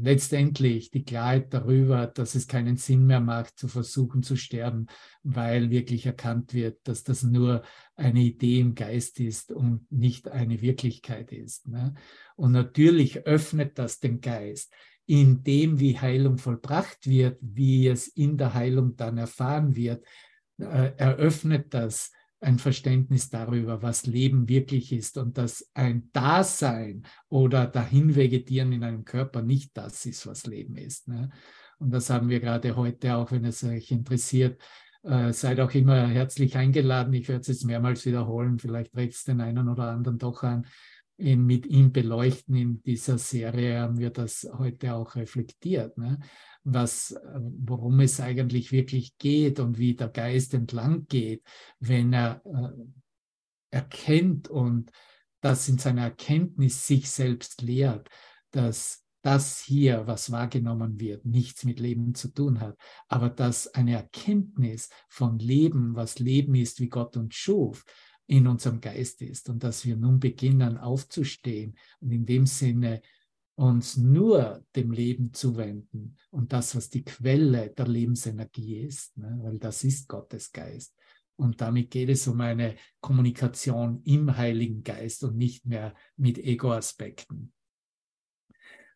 [0.00, 4.86] letztendlich die Klarheit darüber, dass es keinen Sinn mehr macht, zu versuchen zu sterben,
[5.24, 7.62] weil wirklich erkannt wird, dass das nur
[7.96, 11.66] eine Idee im Geist ist und nicht eine Wirklichkeit ist.
[11.66, 11.94] Ne?
[12.36, 14.72] Und natürlich öffnet das den Geist
[15.06, 20.04] in dem, wie Heilung vollbracht wird, wie es in der Heilung dann erfahren wird,
[20.58, 27.66] äh, eröffnet das ein Verständnis darüber, was Leben wirklich ist und dass ein Dasein oder
[27.66, 31.08] dahin vegetieren in einem Körper nicht das ist, was Leben ist.
[31.08, 31.30] Ne?
[31.78, 34.60] Und das haben wir gerade heute auch, wenn es euch interessiert.
[35.04, 37.12] Äh, seid auch immer herzlich eingeladen.
[37.12, 38.58] Ich werde es jetzt mehrmals wiederholen.
[38.58, 40.66] Vielleicht trägt es den einen oder anderen doch an.
[41.22, 45.96] In, mit ihm beleuchten in dieser Serie haben wir das heute auch reflektiert.
[45.96, 46.18] Ne?
[46.64, 51.42] was, worum es eigentlich wirklich geht und wie der Geist entlang geht,
[51.80, 54.90] wenn er äh, erkennt und
[55.40, 58.08] das in seiner Erkenntnis sich selbst lehrt,
[58.52, 62.76] dass das hier, was wahrgenommen wird, nichts mit Leben zu tun hat,
[63.08, 67.84] aber dass eine Erkenntnis von Leben, was Leben ist, wie Gott uns schuf,
[68.26, 73.02] in unserem Geist ist und dass wir nun beginnen aufzustehen und in dem Sinne
[73.54, 79.38] uns nur dem Leben zuwenden und das, was die Quelle der Lebensenergie ist, ne?
[79.42, 80.94] weil das ist Gottes Geist.
[81.36, 87.52] Und damit geht es um eine Kommunikation im Heiligen Geist und nicht mehr mit Ego-Aspekten.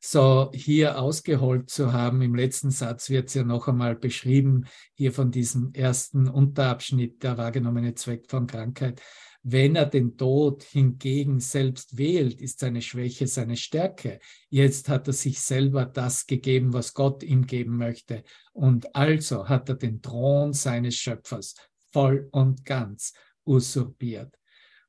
[0.00, 5.12] So, hier ausgeholt zu haben, im letzten Satz wird es ja noch einmal beschrieben, hier
[5.12, 9.00] von diesem ersten Unterabschnitt, der wahrgenommene Zweck von Krankheit.
[9.42, 14.18] Wenn er den Tod hingegen selbst wählt, ist seine Schwäche seine Stärke.
[14.48, 18.24] Jetzt hat er sich selber das gegeben, was Gott ihm geben möchte.
[18.52, 21.54] Und also hat er den Thron seines Schöpfers
[21.92, 23.12] voll und ganz
[23.44, 24.37] usurpiert.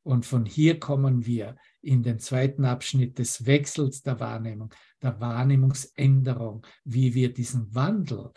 [0.02, 1.56] Und von hier kommen wir
[1.88, 8.32] in den zweiten Abschnitt des Wechsels der Wahrnehmung, der Wahrnehmungsänderung, wie wir diesen Wandel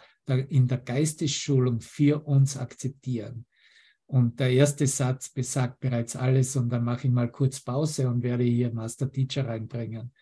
[0.49, 3.47] in der Geistesschulung für uns akzeptieren.
[4.07, 8.23] Und der erste Satz besagt bereits alles und dann mache ich mal kurz Pause und
[8.23, 10.13] werde hier Master Teacher reinbringen.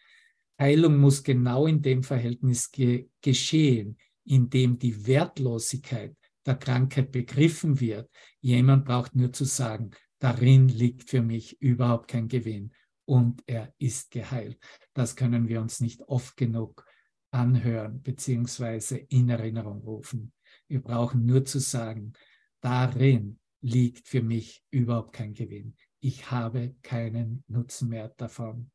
[0.59, 7.79] Heilung muss genau in dem Verhältnis ge geschehen, in dem die Wertlosigkeit der Krankheit begriffen
[7.79, 8.11] wird.
[8.41, 12.73] Jemand braucht nur zu sagen, darin liegt für mich überhaupt kein Gewinn
[13.09, 14.59] und er ist geheilt.
[14.93, 16.85] Das können wir uns nicht oft genug
[17.31, 19.07] anhören bzw.
[19.09, 20.35] in Erinnerung rufen.
[20.69, 22.13] Wir brauchen nur zu sagen,
[22.61, 25.75] darin liegt für mich überhaupt kein Gewinn.
[26.01, 28.71] Ich habe keinen Nutzen mehr davon.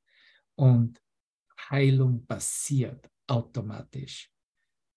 [0.56, 1.00] Und
[1.70, 4.32] Heilung passiert automatisch.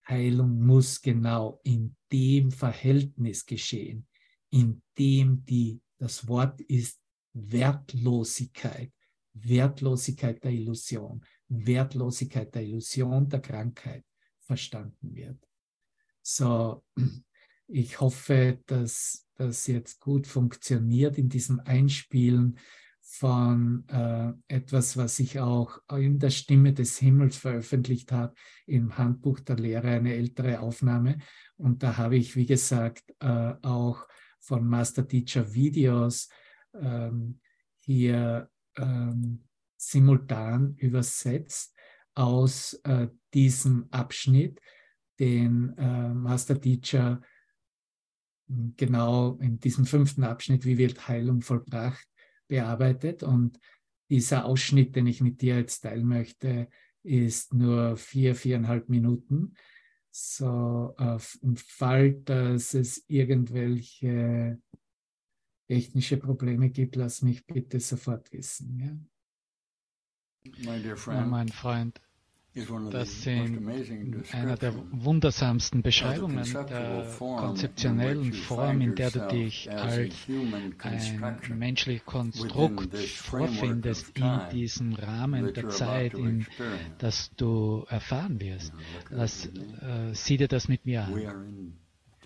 [0.07, 4.07] Heilung muss genau in dem Verhältnis geschehen,
[4.49, 6.99] in dem die, das Wort ist
[7.33, 8.91] Wertlosigkeit,
[9.43, 14.03] Wertlosigkeit der Illusion, Wertlosigkeit der Illusion der Krankheit
[14.39, 15.37] verstanden wird.
[16.21, 16.83] So,
[17.67, 22.57] ich hoffe, dass das jetzt gut funktioniert in diesem Einspielen
[23.01, 28.33] von äh, etwas, was ich auch in der Stimme des Himmels veröffentlicht habe,
[28.65, 31.17] im Handbuch der Lehre, eine ältere Aufnahme.
[31.55, 34.05] Und da habe ich, wie gesagt, äh, auch
[34.39, 36.29] von Master Teacher Videos
[36.73, 37.39] ähm,
[37.79, 39.43] hier ähm,
[39.77, 41.75] simultan übersetzt
[42.15, 44.59] aus äh, diesem Abschnitt,
[45.19, 47.21] den äh, Master Teacher
[48.47, 52.07] genau in diesem fünften Abschnitt, wie wird Heilung vollbracht,
[52.47, 53.23] bearbeitet.
[53.23, 53.59] Und
[54.09, 56.69] dieser Ausschnitt, den ich mit dir jetzt teilen möchte,
[57.03, 59.53] ist nur vier, viereinhalb Minuten.
[60.11, 64.59] So, äh, im Fall, dass es irgendwelche
[65.67, 68.79] technische Probleme gibt, lass mich bitte sofort wissen.
[68.79, 68.97] Ja?
[71.25, 71.99] mein Freund,
[72.89, 73.61] das sind
[74.31, 80.15] einer der wundersamsten Beschreibungen der konzeptionellen Form, in der du dich als
[80.79, 86.47] ein menschliches Konstrukt vorfindest in diesem Rahmen der Zeit, in
[86.97, 88.73] das du erfahren wirst.
[89.09, 91.77] Lass, äh, sieh dir das mit mir an.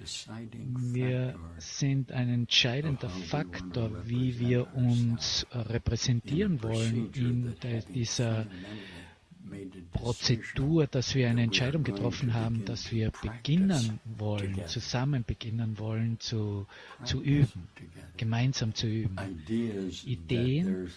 [0.03, 7.55] Wir sind ein entscheidender Faktor, wie wir uns repräsentieren wollen in
[7.93, 8.47] dieser
[9.91, 16.65] Prozedur, dass wir eine Entscheidung getroffen haben, dass wir beginnen wollen, zusammen beginnen wollen zu,
[17.04, 17.67] zu üben,
[18.17, 19.17] gemeinsam zu üben.
[20.06, 20.89] Ideen,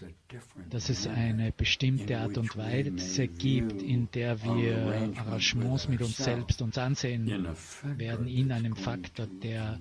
[0.70, 6.62] dass es eine bestimmte Art und Weise gibt, in der wir Arrangements mit uns selbst
[6.62, 7.46] uns ansehen
[7.96, 9.80] werden in einem Faktor, der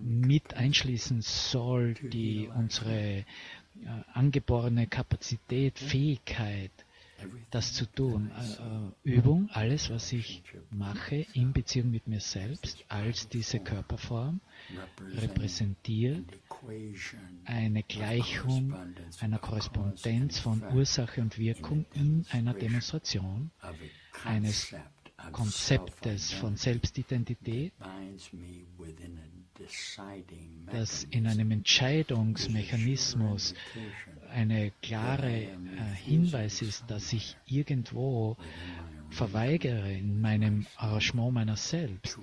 [0.00, 3.24] mit einschließen soll, die unsere
[3.84, 6.72] äh, angeborene Kapazität, Fähigkeit,
[7.50, 8.30] das zu tun.
[9.04, 14.40] Äh, äh, Übung, alles, was ich mache in Beziehung mit mir selbst, als diese Körperform,
[15.16, 16.24] repräsentiert
[17.44, 18.74] eine Gleichung
[19.20, 23.50] einer Korrespondenz von Ursache und Wirkung in einer Demonstration
[24.24, 24.74] eines
[25.30, 27.72] Konzeptes von Selbstidentität,
[30.70, 33.54] dass in einem Entscheidungsmechanismus
[34.30, 35.48] eine klare äh,
[36.04, 38.36] Hinweis ist, dass ich irgendwo
[39.10, 42.18] verweigere in meinem Arrangement meiner selbst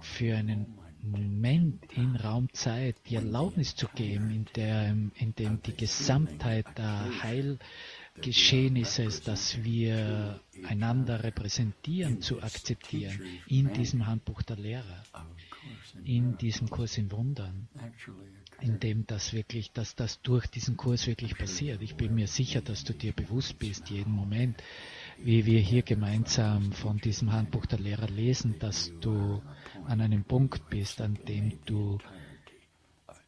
[0.00, 6.66] für einen Moment in Raumzeit die Erlaubnis zu geben, in, der, in dem die Gesamtheit
[6.76, 7.58] der Heil
[8.22, 15.04] Geschehnisses, das wir einander repräsentieren, zu akzeptieren in diesem Handbuch der Lehrer,
[16.04, 17.68] in diesem Kurs in Wundern,
[18.60, 21.82] in dem das wirklich, dass das durch diesen Kurs wirklich passiert.
[21.82, 24.62] Ich bin mir sicher, dass du dir bewusst bist, jeden Moment,
[25.18, 29.42] wie wir hier gemeinsam von diesem Handbuch der Lehrer lesen, dass du
[29.86, 31.98] an einem Punkt bist, an dem du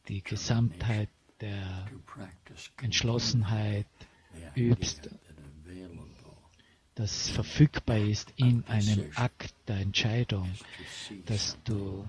[0.08, 1.08] die Gesamtheit
[1.40, 1.86] der
[2.82, 3.86] Entschlossenheit,
[4.54, 5.10] übst,
[6.94, 10.50] das verfügbar ist in einem Akt der Entscheidung,
[11.26, 12.08] dass du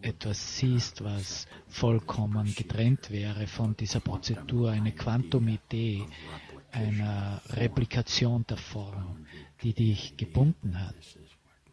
[0.00, 6.04] etwas siehst, was vollkommen getrennt wäre von dieser Prozedur, eine Quantumidee
[6.70, 9.26] einer Replikation der Form,
[9.62, 10.94] die dich gebunden hat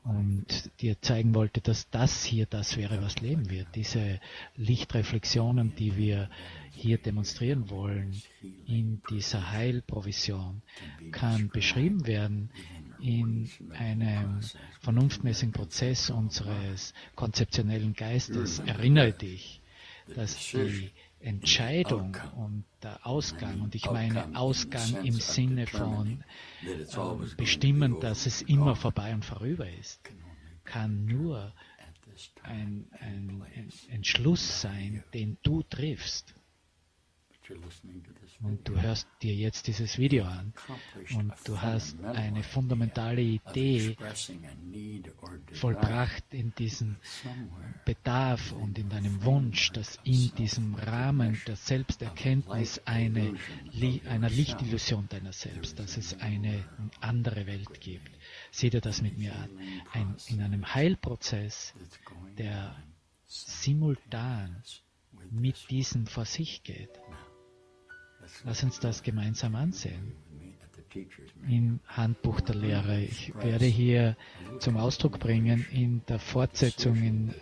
[0.03, 0.45] und
[0.81, 3.67] dir zeigen wollte, dass das hier das wäre, was Leben wird.
[3.75, 4.19] Diese
[4.55, 6.29] Lichtreflexionen, die wir
[6.71, 8.21] hier demonstrieren wollen
[8.65, 10.61] in dieser Heilprovision,
[11.11, 12.49] kann beschrieben werden
[13.01, 14.39] in einem
[14.81, 18.59] vernunftmäßigen Prozess unseres konzeptionellen Geistes.
[18.59, 19.61] Erinnere dich,
[20.15, 26.23] dass die Entscheidung und der Ausgang, und ich meine Ausgang im Sinne von
[26.63, 26.85] äh,
[27.35, 30.01] bestimmen, dass es immer vorbei und vorüber ist,
[30.63, 31.53] kann nur
[32.43, 36.33] ein, ein, ein Entschluss sein, den du triffst.
[38.41, 40.53] Und du hörst dir jetzt dieses Video an
[41.13, 43.97] und du hast eine fundamentale Idee
[45.51, 46.95] vollbracht in diesem
[47.83, 53.35] Bedarf und in deinem Wunsch, dass in diesem Rahmen der Selbsterkenntnis eine,
[54.07, 56.63] einer Lichtillusion deiner selbst, dass es eine
[57.01, 58.09] andere Welt gibt.
[58.51, 59.49] Sieh dir das mit mir an.
[59.91, 61.73] Ein, in einem Heilprozess,
[62.37, 62.73] der
[63.25, 64.63] simultan
[65.29, 66.89] mit diesem vor sich geht.
[68.45, 70.13] Lass uns das gemeinsam ansehen.
[71.47, 73.01] Im Handbuch der Lehre.
[73.01, 74.17] Ich werde hier
[74.59, 77.33] zum Ausdruck bringen in der Fortsetzung, in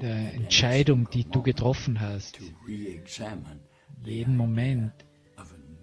[0.00, 2.40] der Entscheidung, die du getroffen hast.
[4.04, 4.92] Jeden Moment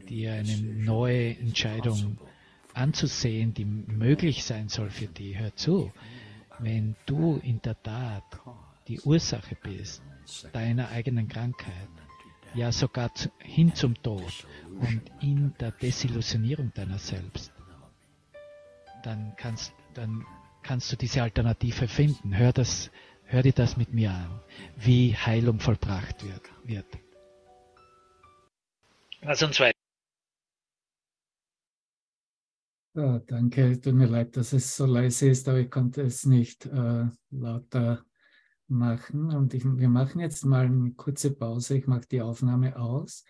[0.10, 2.18] dir eine neue Entscheidung
[2.74, 5.38] anzusehen, die möglich sein soll für dich.
[5.38, 5.92] Hör zu,
[6.60, 8.24] wenn du in der Tat
[8.88, 10.02] die Ursache bist
[10.54, 11.90] deiner eigenen Krankheit,
[12.54, 14.48] ja sogar hin zum Tod
[14.80, 17.52] und in der Desillusionierung deiner selbst,
[19.04, 20.26] dann kannst, dann
[20.64, 22.38] kannst du diese Alternative finden.
[22.38, 22.92] Hör, das,
[23.26, 24.42] hör dir das mit mir an,
[24.78, 26.42] wie Heilung vollbracht wird.
[26.64, 26.88] wird.
[29.22, 29.78] Lass uns weiter.
[32.96, 36.66] Oh, danke, tut mir leid, dass es so leise ist, aber ich konnte es nicht
[36.66, 38.04] äh, lauter
[38.70, 39.32] machen.
[39.32, 41.78] Und ich, wir machen jetzt mal eine kurze Pause.
[41.78, 43.24] Ich mache die Aufnahme aus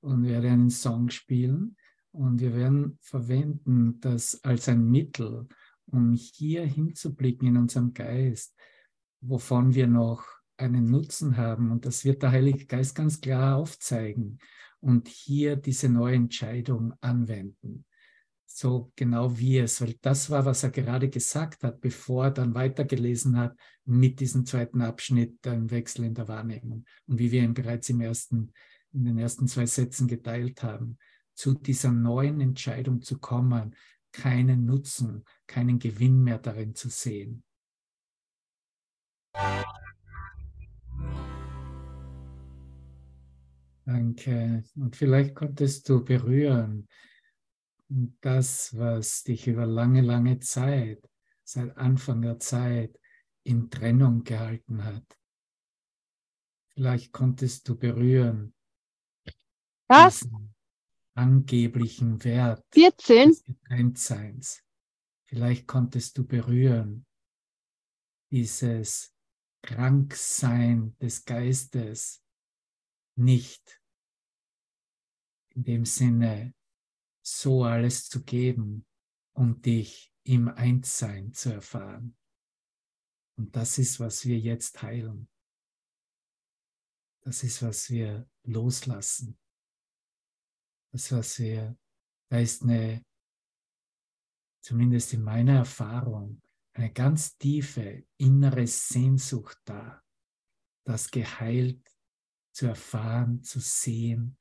[0.00, 1.76] und werde einen Song spielen.
[2.12, 5.48] Und wir werden verwenden das als ein Mittel,
[5.86, 8.54] um hier hinzublicken in unserem Geist,
[9.20, 10.24] wovon wir noch
[10.56, 11.70] einen Nutzen haben.
[11.72, 14.38] Und das wird der Heilige Geist ganz klar aufzeigen
[14.80, 17.84] und hier diese neue Entscheidung anwenden
[18.46, 22.54] so genau wie es, weil das war, was er gerade gesagt hat, bevor er dann
[22.54, 26.84] weitergelesen hat mit diesem zweiten Abschnitt, dem Wechsel in der Wahrnehmung.
[27.06, 28.52] Und wie wir ihn bereits im ersten,
[28.92, 30.98] in den ersten zwei Sätzen geteilt haben,
[31.34, 33.74] zu dieser neuen Entscheidung zu kommen,
[34.12, 37.42] keinen Nutzen, keinen Gewinn mehr darin zu sehen.
[43.84, 44.64] Danke.
[44.76, 46.88] Und vielleicht konntest du berühren,
[47.94, 51.08] und das, was dich über lange, lange Zeit,
[51.44, 52.98] seit Anfang der Zeit,
[53.44, 55.04] in Trennung gehalten hat.
[56.70, 58.52] Vielleicht konntest du berühren.
[59.86, 60.28] Was?
[61.14, 63.28] Angeblichen Wert 14.
[63.28, 64.64] des Getrenntseins.
[65.26, 67.06] Vielleicht konntest du berühren
[68.32, 69.14] dieses
[69.62, 72.24] Kranksein des Geistes
[73.14, 73.80] nicht
[75.50, 76.54] in dem Sinne
[77.24, 78.86] so alles zu geben,
[79.32, 82.16] um dich im Einssein zu erfahren.
[83.36, 85.28] Und das ist, was wir jetzt heilen.
[87.22, 89.38] Das ist, was wir loslassen.
[90.92, 91.76] Das, was wir,
[92.30, 93.04] da ist eine,
[94.62, 96.42] zumindest in meiner Erfahrung,
[96.74, 100.02] eine ganz tiefe innere Sehnsucht da,
[100.86, 101.82] das geheilt
[102.52, 104.38] zu erfahren, zu sehen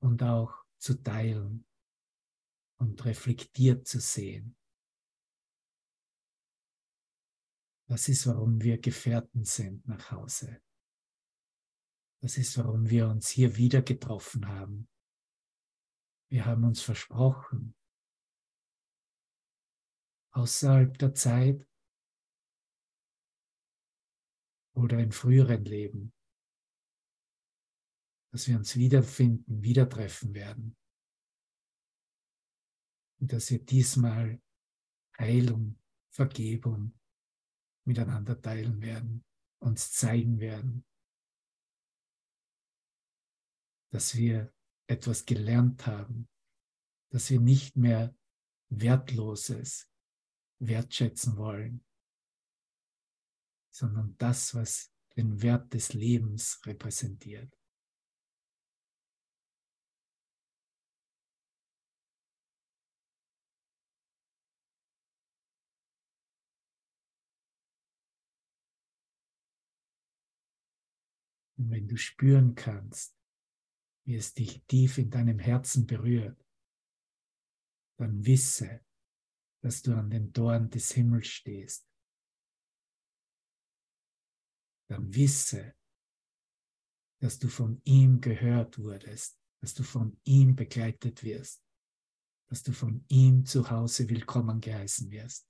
[0.00, 1.66] und auch zu teilen
[2.84, 4.56] und reflektiert zu sehen.
[7.88, 10.62] Das ist, warum wir Gefährten sind nach Hause.
[12.20, 14.88] Das ist, warum wir uns hier wieder getroffen haben.
[16.30, 17.74] Wir haben uns versprochen,
[20.32, 21.66] außerhalb der Zeit
[24.74, 26.12] oder in früheren Leben,
[28.32, 30.76] dass wir uns wiederfinden, wieder treffen werden
[33.24, 34.38] und dass wir diesmal
[35.18, 36.92] Heilung, Vergebung
[37.86, 39.24] miteinander teilen werden,
[39.60, 40.84] uns zeigen werden,
[43.90, 44.52] dass wir
[44.90, 46.28] etwas gelernt haben,
[47.12, 48.14] dass wir nicht mehr
[48.68, 49.90] Wertloses
[50.58, 51.82] wertschätzen wollen,
[53.70, 57.58] sondern das, was den Wert des Lebens repräsentiert.
[71.64, 73.16] Und wenn du spüren kannst,
[74.04, 76.38] wie es dich tief in deinem Herzen berührt,
[77.98, 78.84] dann wisse,
[79.62, 81.88] dass du an den Toren des Himmels stehst.
[84.90, 85.74] Dann wisse,
[87.22, 91.64] dass du von ihm gehört wurdest, dass du von ihm begleitet wirst,
[92.50, 95.48] dass du von ihm zu Hause willkommen geheißen wirst.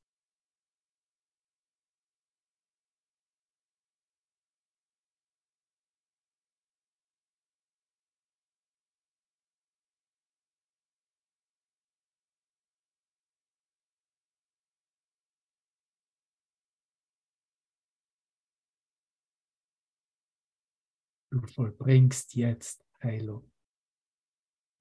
[21.34, 23.50] Du vollbringst jetzt Heilung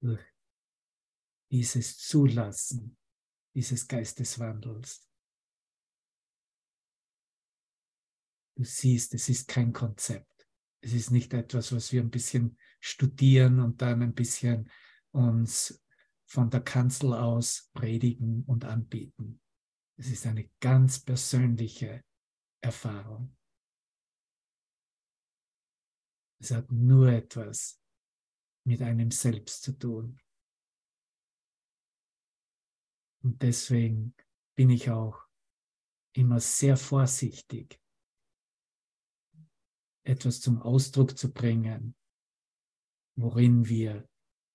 [0.00, 0.24] durch
[1.50, 2.96] dieses Zulassen
[3.56, 5.04] dieses Geisteswandels.
[8.56, 10.46] Du siehst, es ist kein Konzept.
[10.80, 14.70] Es ist nicht etwas, was wir ein bisschen studieren und dann ein bisschen
[15.10, 15.84] uns
[16.24, 19.40] von der Kanzel aus predigen und anbieten.
[19.96, 22.04] Es ist eine ganz persönliche
[22.60, 23.36] Erfahrung.
[26.44, 27.80] Es hat nur etwas
[28.66, 30.20] mit einem selbst zu tun.
[33.22, 34.14] Und deswegen
[34.54, 35.26] bin ich auch
[36.14, 37.80] immer sehr vorsichtig,
[40.06, 41.96] etwas zum Ausdruck zu bringen,
[43.16, 44.06] worin wir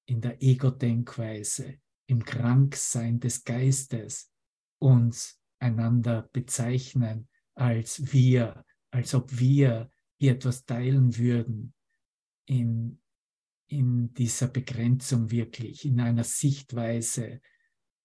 [0.08, 4.32] in der Ego-Denkweise, im Kranksein des Geistes
[4.80, 11.74] uns einander bezeichnen als wir, als ob wir hier etwas teilen würden
[12.50, 13.00] in,
[13.68, 17.42] in dieser Begrenzung wirklich, in einer Sichtweise,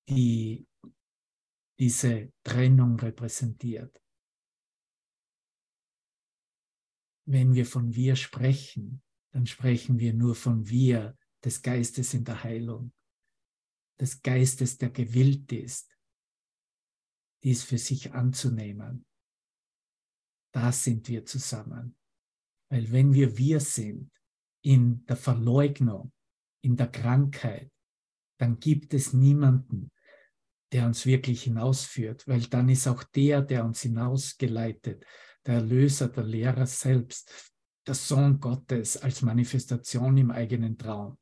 [0.09, 0.69] die
[1.79, 4.01] diese Trennung repräsentiert.
[7.27, 12.45] Wenn wir von wir sprechen, dann sprechen wir nur von wir des Geistes in der
[12.45, 12.93] Heilung,
[13.99, 15.91] des Geistes, der gewillt ist,
[17.43, 19.07] dies für sich anzunehmen.
[20.53, 21.97] Da sind wir zusammen.
[22.71, 24.15] Weil wenn wir wir sind
[24.65, 26.11] in der Verleugnung,
[26.63, 27.71] in der Krankheit,
[28.39, 29.91] dann gibt es niemanden,
[30.73, 35.05] der uns wirklich hinausführt, weil dann ist auch der, der uns hinausgeleitet,
[35.47, 37.53] der Erlöser, der Lehrer selbst,
[37.87, 41.19] der Sohn Gottes als Manifestation im eigenen Traum,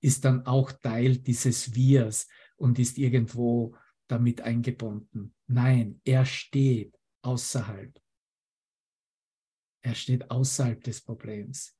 [0.00, 3.76] ist dann auch Teil dieses Wirs und ist irgendwo
[4.06, 5.34] damit eingebunden.
[5.48, 8.00] Nein, er steht außerhalb.
[9.82, 11.76] Er steht außerhalb des Problems.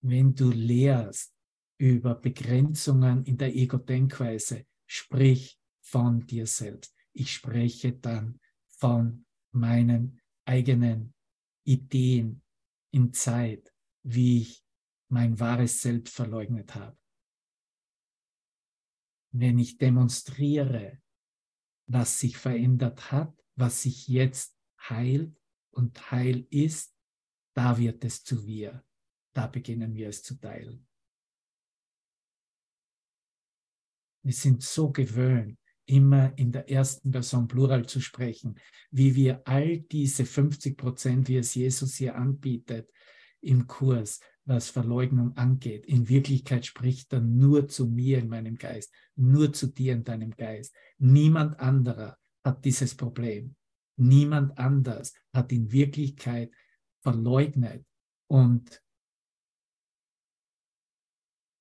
[0.00, 1.34] Wenn du lehrst
[1.78, 6.94] über Begrenzungen in der Ego-Denkweise, sprich von dir selbst.
[7.12, 11.14] Ich spreche dann von meinen eigenen
[11.64, 12.42] Ideen
[12.90, 13.72] in Zeit,
[14.02, 14.64] wie ich
[15.08, 16.96] mein wahres Selbst verleugnet habe.
[19.30, 21.00] Wenn ich demonstriere,
[21.86, 24.56] was sich verändert hat, was sich jetzt
[24.88, 25.38] heilt
[25.70, 26.94] und heil ist,
[27.54, 28.84] da wird es zu wir.
[29.38, 30.84] Da beginnen wir es zu teilen.
[34.24, 38.58] Wir sind so gewöhnt, immer in der ersten Person Plural zu sprechen,
[38.90, 42.90] wie wir all diese 50 Prozent, wie es Jesus hier anbietet
[43.40, 45.86] im Kurs, was Verleugnung angeht.
[45.86, 50.32] In Wirklichkeit spricht er nur zu mir in meinem Geist, nur zu dir in deinem
[50.32, 50.74] Geist.
[50.98, 53.54] Niemand anderer hat dieses Problem.
[53.96, 56.50] Niemand anders hat in Wirklichkeit
[57.02, 57.86] verleugnet
[58.26, 58.82] und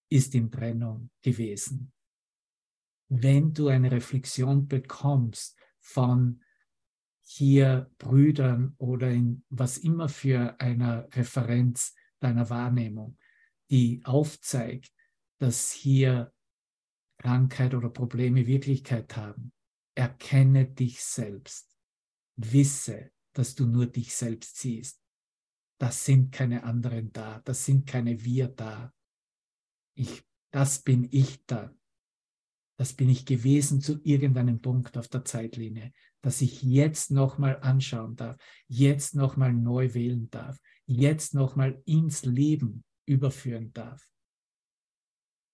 [0.10, 1.92] ist in Trennung gewesen
[3.10, 6.44] wenn du eine Reflexion bekommst von
[7.24, 13.18] hier Brüdern oder in was immer für einer Referenz deiner Wahrnehmung,
[13.70, 14.94] die aufzeigt,
[15.40, 16.34] dass hier
[17.18, 19.52] Krankheit oder Probleme Wirklichkeit haben.
[19.96, 21.76] Erkenne dich selbst.
[22.36, 25.02] Wisse, dass du nur dich selbst siehst.
[25.80, 27.42] Das sind keine anderen da.
[27.46, 28.94] Das sind keine wir da.
[29.98, 31.74] Ich, das bin ich da
[32.78, 38.16] das bin ich gewesen zu irgendeinem Punkt auf der Zeitlinie, dass ich jetzt nochmal anschauen
[38.16, 44.08] darf, jetzt nochmal neu wählen darf, jetzt nochmal ins Leben überführen darf.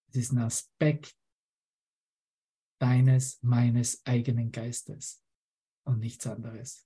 [0.09, 1.17] Es ist ein Aspekt
[2.79, 5.23] deines, meines eigenen Geistes
[5.85, 6.85] und nichts anderes.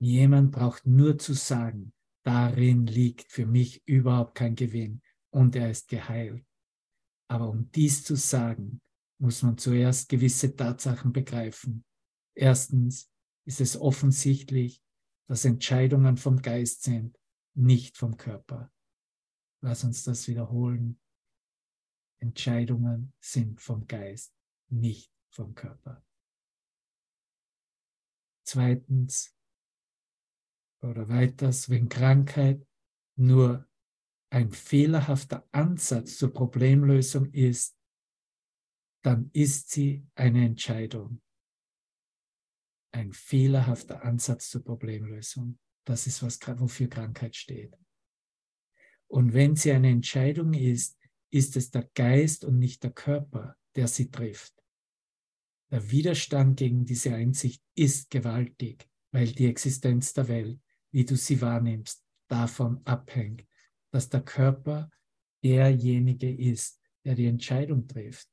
[0.00, 1.92] Jemand braucht nur zu sagen,
[2.24, 6.44] darin liegt für mich überhaupt kein Gewinn und er ist geheilt.
[7.28, 8.80] Aber um dies zu sagen,
[9.18, 11.84] muss man zuerst gewisse Tatsachen begreifen.
[12.34, 13.10] Erstens
[13.46, 14.82] ist es offensichtlich,
[15.28, 17.18] dass Entscheidungen vom Geist sind,
[17.54, 18.72] nicht vom Körper.
[19.62, 20.98] Lass uns das wiederholen.
[22.20, 24.34] Entscheidungen sind vom Geist,
[24.68, 26.04] nicht vom Körper.
[28.44, 29.34] Zweitens
[30.82, 32.66] oder weiters, wenn Krankheit
[33.16, 33.68] nur
[34.30, 37.76] ein fehlerhafter Ansatz zur Problemlösung ist,
[39.02, 41.20] dann ist sie eine Entscheidung.
[42.94, 45.58] Ein fehlerhafter Ansatz zur Problemlösung.
[45.84, 47.76] Das ist, was, wofür Krankheit steht.
[49.08, 50.98] Und wenn sie eine Entscheidung ist,
[51.30, 54.54] ist es der Geist und nicht der Körper, der sie trifft.
[55.70, 60.60] Der Widerstand gegen diese Einsicht ist gewaltig, weil die Existenz der Welt,
[60.92, 63.46] wie du sie wahrnimmst, davon abhängt,
[63.90, 64.90] dass der Körper
[65.42, 68.28] derjenige ist, der die Entscheidung trifft.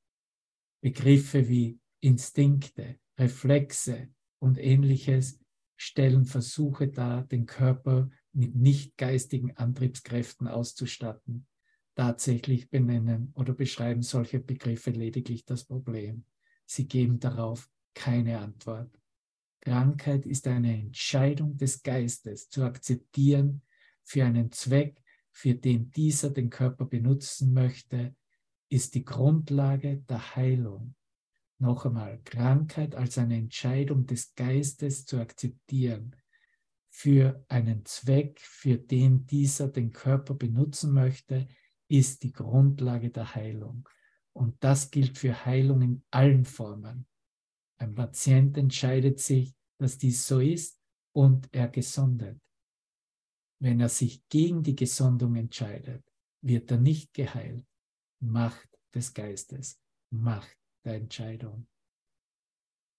[0.81, 5.39] Begriffe wie Instinkte, Reflexe und ähnliches
[5.75, 11.47] stellen Versuche dar, den Körper mit nicht geistigen Antriebskräften auszustatten.
[11.95, 16.25] Tatsächlich benennen oder beschreiben solche Begriffe lediglich das Problem.
[16.65, 18.98] Sie geben darauf keine Antwort.
[19.61, 23.61] Krankheit ist eine Entscheidung des Geistes zu akzeptieren
[24.03, 25.01] für einen Zweck,
[25.31, 28.15] für den dieser den Körper benutzen möchte,
[28.69, 30.95] ist die Grundlage der Heilung.
[31.59, 36.15] Noch einmal, Krankheit als eine Entscheidung des Geistes zu akzeptieren
[36.89, 41.47] für einen Zweck, für den dieser den Körper benutzen möchte,
[41.87, 43.87] ist die Grundlage der Heilung.
[44.33, 47.08] Und das gilt für Heilung in allen Formen.
[47.79, 50.79] Ein Patient entscheidet sich, dass dies so ist
[51.15, 52.39] und er gesundet.
[53.61, 56.03] Wenn er sich gegen die Gesundung entscheidet,
[56.41, 57.65] wird er nicht geheilt.
[58.21, 61.67] Macht des Geistes, Macht der Entscheidung.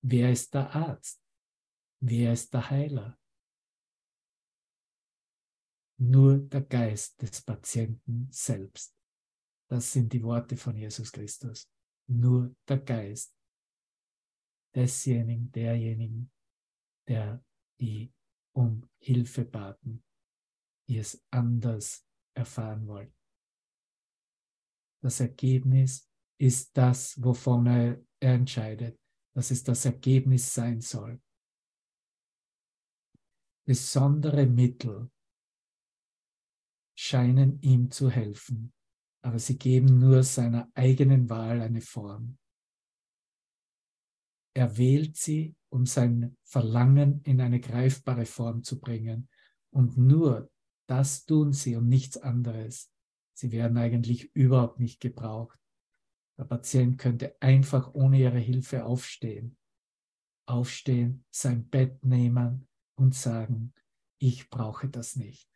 [0.03, 1.23] Wer ist der Arzt?
[2.03, 3.19] Wer ist der Heiler?
[5.99, 8.97] Nur der Geist des Patienten selbst.
[9.69, 11.71] Das sind die Worte von Jesus Christus.
[12.09, 13.35] Nur der Geist
[14.75, 16.31] desjenigen, derjenigen,
[17.09, 17.45] der
[17.81, 18.13] die
[18.53, 20.05] um Hilfe baten,
[20.89, 23.15] die es anders erfahren wollen.
[25.03, 29.01] Das Ergebnis ist das, wovon er, er entscheidet,
[29.35, 31.21] dass es das Ergebnis sein soll.
[33.67, 35.11] Besondere Mittel
[36.99, 38.73] scheinen ihm zu helfen,
[39.23, 42.39] aber sie geben nur seiner eigenen Wahl eine Form.
[44.55, 49.29] Er wählt sie, um sein Verlangen in eine greifbare Form zu bringen.
[49.71, 50.51] Und nur
[50.89, 52.91] das tun sie und nichts anderes.
[53.33, 55.59] Sie werden eigentlich überhaupt nicht gebraucht.
[56.37, 59.57] Der Patient könnte einfach ohne ihre Hilfe aufstehen.
[60.47, 63.73] Aufstehen, sein Bett nehmen und sagen,
[64.19, 65.49] ich brauche das nicht.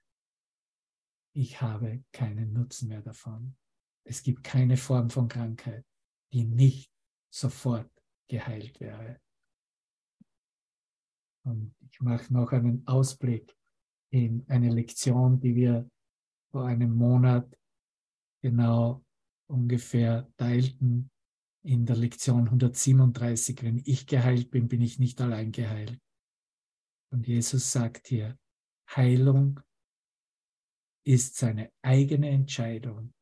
[1.34, 3.56] Ich habe keinen Nutzen mehr davon.
[4.04, 5.84] Es gibt keine Form von Krankheit,
[6.32, 6.92] die nicht
[7.28, 7.90] sofort
[8.28, 9.20] geheilt wäre.
[11.46, 13.56] Und ich mache noch einen Ausblick
[14.10, 15.90] in eine Lektion, die wir
[16.50, 17.58] vor einem Monat
[18.42, 19.04] genau
[19.50, 21.10] ungefähr teilten
[21.64, 25.98] in der Lektion 137, wenn ich geheilt bin, bin ich nicht allein geheilt.
[27.10, 28.38] Und Jesus sagt hier,
[28.94, 29.60] Heilung
[31.06, 33.12] ist seine eigene Entscheidung,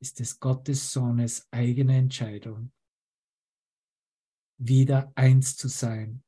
[0.00, 2.72] ist es Gottes Sohnes eigene Entscheidung,
[4.60, 6.22] wieder eins zu sein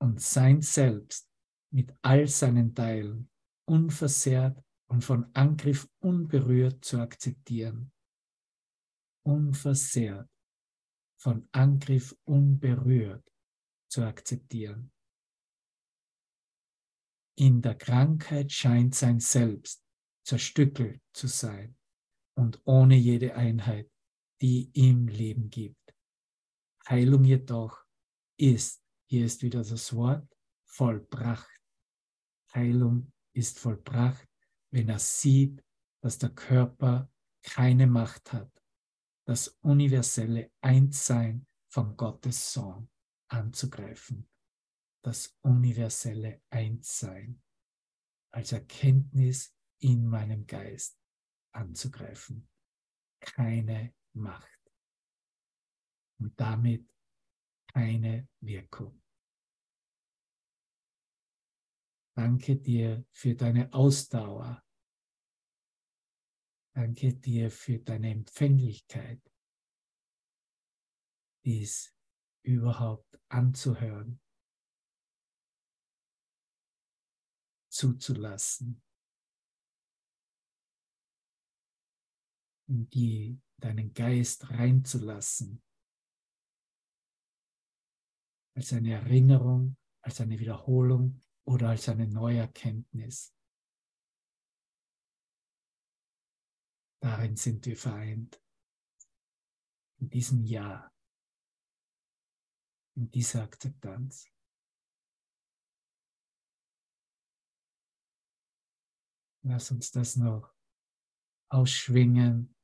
[0.00, 1.28] und sein Selbst
[1.70, 3.30] mit all seinen Teilen
[3.68, 4.58] unversehrt
[4.88, 7.92] und von Angriff unberührt zu akzeptieren.
[9.24, 10.28] Unversehrt,
[11.20, 13.24] von Angriff unberührt
[13.88, 14.90] zu akzeptieren.
[17.38, 19.82] In der Krankheit scheint sein Selbst
[20.24, 21.76] zerstückelt zu sein
[22.36, 23.90] und ohne jede Einheit,
[24.40, 25.81] die ihm Leben gibt.
[26.88, 27.84] Heilung jedoch
[28.36, 30.28] ist, hier ist wieder das Wort,
[30.64, 31.60] vollbracht.
[32.54, 34.28] Heilung ist vollbracht
[34.72, 35.62] wenn er sieht,
[36.00, 37.10] dass der Körper
[37.42, 38.50] keine Macht hat,
[39.26, 42.88] das universelle Einssein von Gottes Sohn
[43.28, 44.28] anzugreifen.
[45.04, 47.42] Das universelle Einssein
[48.30, 50.98] als Erkenntnis in meinem Geist
[51.52, 52.48] anzugreifen.
[53.20, 54.61] Keine Macht.
[56.22, 56.88] Und damit
[57.72, 59.02] keine Wirkung.
[62.14, 64.64] Danke dir für deine Ausdauer.
[66.76, 69.20] Danke dir für deine Empfänglichkeit,
[71.44, 71.92] dies
[72.44, 74.20] überhaupt anzuhören,
[77.68, 78.80] zuzulassen,
[82.68, 85.62] in die deinen Geist reinzulassen,
[88.54, 93.34] als eine Erinnerung, als eine Wiederholung oder als eine Neuerkenntnis.
[97.00, 98.40] Darin sind wir vereint.
[99.98, 100.92] In diesem Ja.
[102.94, 104.28] In dieser Akzeptanz.
[109.44, 110.54] Lass uns das noch
[111.48, 112.54] ausschwingen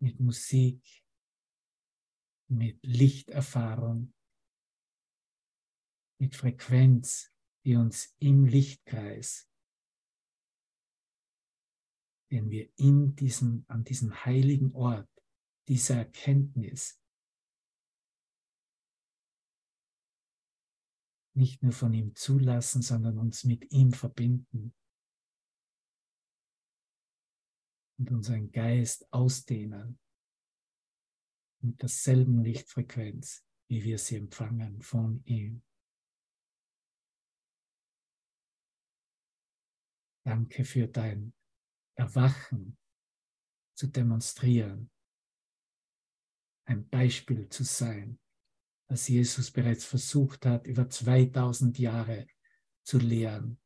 [0.00, 1.04] mit Musik,
[2.48, 4.12] mit Lichterfahrung
[6.20, 7.32] mit Frequenz,
[7.64, 9.48] die uns im Lichtkreis,
[12.30, 15.08] den wir in diesem, an diesem heiligen Ort
[15.68, 17.00] dieser Erkenntnis
[21.34, 24.74] nicht nur von ihm zulassen, sondern uns mit ihm verbinden
[27.98, 30.00] und unseren Geist ausdehnen
[31.60, 35.62] mit derselben Lichtfrequenz, wie wir sie empfangen von ihm.
[40.24, 41.32] Danke für dein
[41.94, 42.76] Erwachen
[43.74, 44.90] zu demonstrieren,
[46.66, 48.18] ein Beispiel zu sein,
[48.88, 52.26] das Jesus bereits versucht hat, über 2000 Jahre
[52.82, 53.58] zu lehren.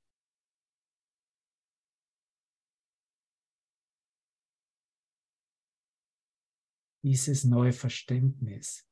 [7.03, 8.86] Dieses neue Verständnis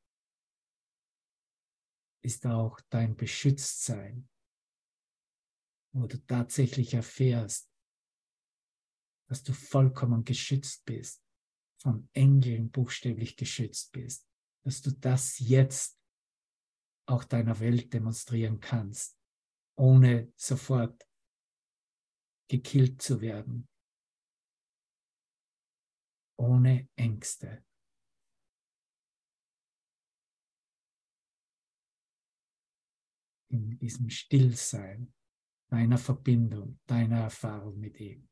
[2.22, 4.28] ist auch dein Beschütztsein
[5.92, 7.70] wo du tatsächlich erfährst,
[9.28, 11.22] dass du vollkommen geschützt bist,
[11.80, 14.28] von Engeln buchstäblich geschützt bist,
[14.64, 15.98] dass du das jetzt
[17.06, 19.18] auch deiner Welt demonstrieren kannst,
[19.76, 21.08] ohne sofort
[22.48, 23.68] gekillt zu werden,
[26.36, 27.64] ohne Ängste.
[33.50, 35.12] In diesem Stillsein
[35.68, 38.28] deiner Verbindung, deiner Erfahrung mit ihm.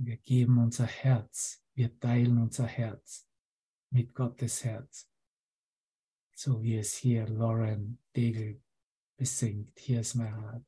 [0.00, 3.28] Wir geben unser Herz, wir teilen unser Herz
[3.90, 5.10] mit Gottes Herz,
[6.34, 8.62] so wie es hier Lauren Degel
[9.16, 9.78] besingt.
[9.78, 10.64] Hier ist mein Rat.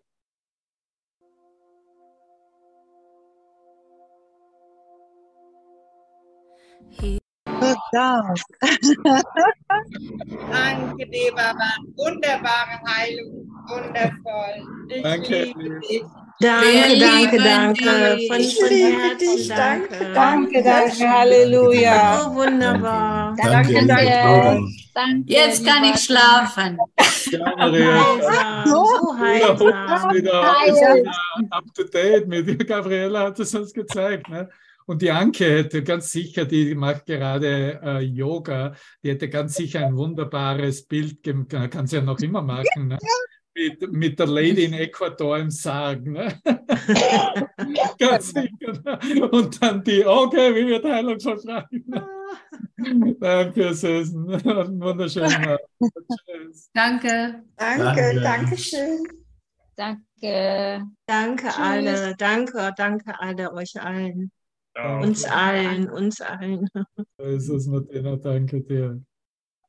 [6.88, 7.19] He
[7.92, 8.38] Dank.
[10.50, 11.94] Danke, lieber Mann.
[11.96, 13.48] Wunderbare Heilung.
[13.68, 14.66] Wundervoll.
[14.88, 15.54] Ich Danke.
[16.40, 18.18] Danke, danke, danke.
[18.28, 20.12] Von, von Herzen danke.
[20.14, 21.10] Danke, danke.
[21.10, 22.26] Halleluja.
[22.26, 23.36] Oh, wunderbar.
[23.36, 23.86] Danke, Danke.
[23.86, 24.64] danke.
[24.94, 26.78] Danke, Jetzt kann ich schlafen.
[27.30, 28.64] Ja, Maria.
[28.64, 30.14] So Wieder Hupf heilsam.
[30.14, 31.12] wieder,
[31.50, 34.28] up to date mit Gabriela hat es uns gezeigt.
[34.28, 34.48] Ne?
[34.90, 38.74] Und die Anke hätte ganz sicher, die macht gerade äh, Yoga,
[39.04, 42.98] die hätte ganz sicher ein wunderbares Bild, kann sie ja noch immer machen, ne?
[43.54, 46.04] mit, mit der Lady in Ecuador im Sarg.
[46.04, 46.36] Ne?
[48.00, 48.72] ganz sicher.
[48.84, 49.28] Ne?
[49.30, 51.84] Und dann die, okay, wie wird Heilung versprochen?
[52.76, 53.14] Ne?
[53.20, 54.26] Danke, Susan.
[55.06, 56.70] Tschüss.
[56.74, 57.44] Danke.
[57.56, 59.06] Danke, danke schön.
[59.76, 60.84] Danke.
[61.06, 64.30] Danke alle, danke, danke alle, euch allen,
[64.76, 66.68] uns allen, uns allen.
[67.18, 69.00] Jesus, Martina, danke dir.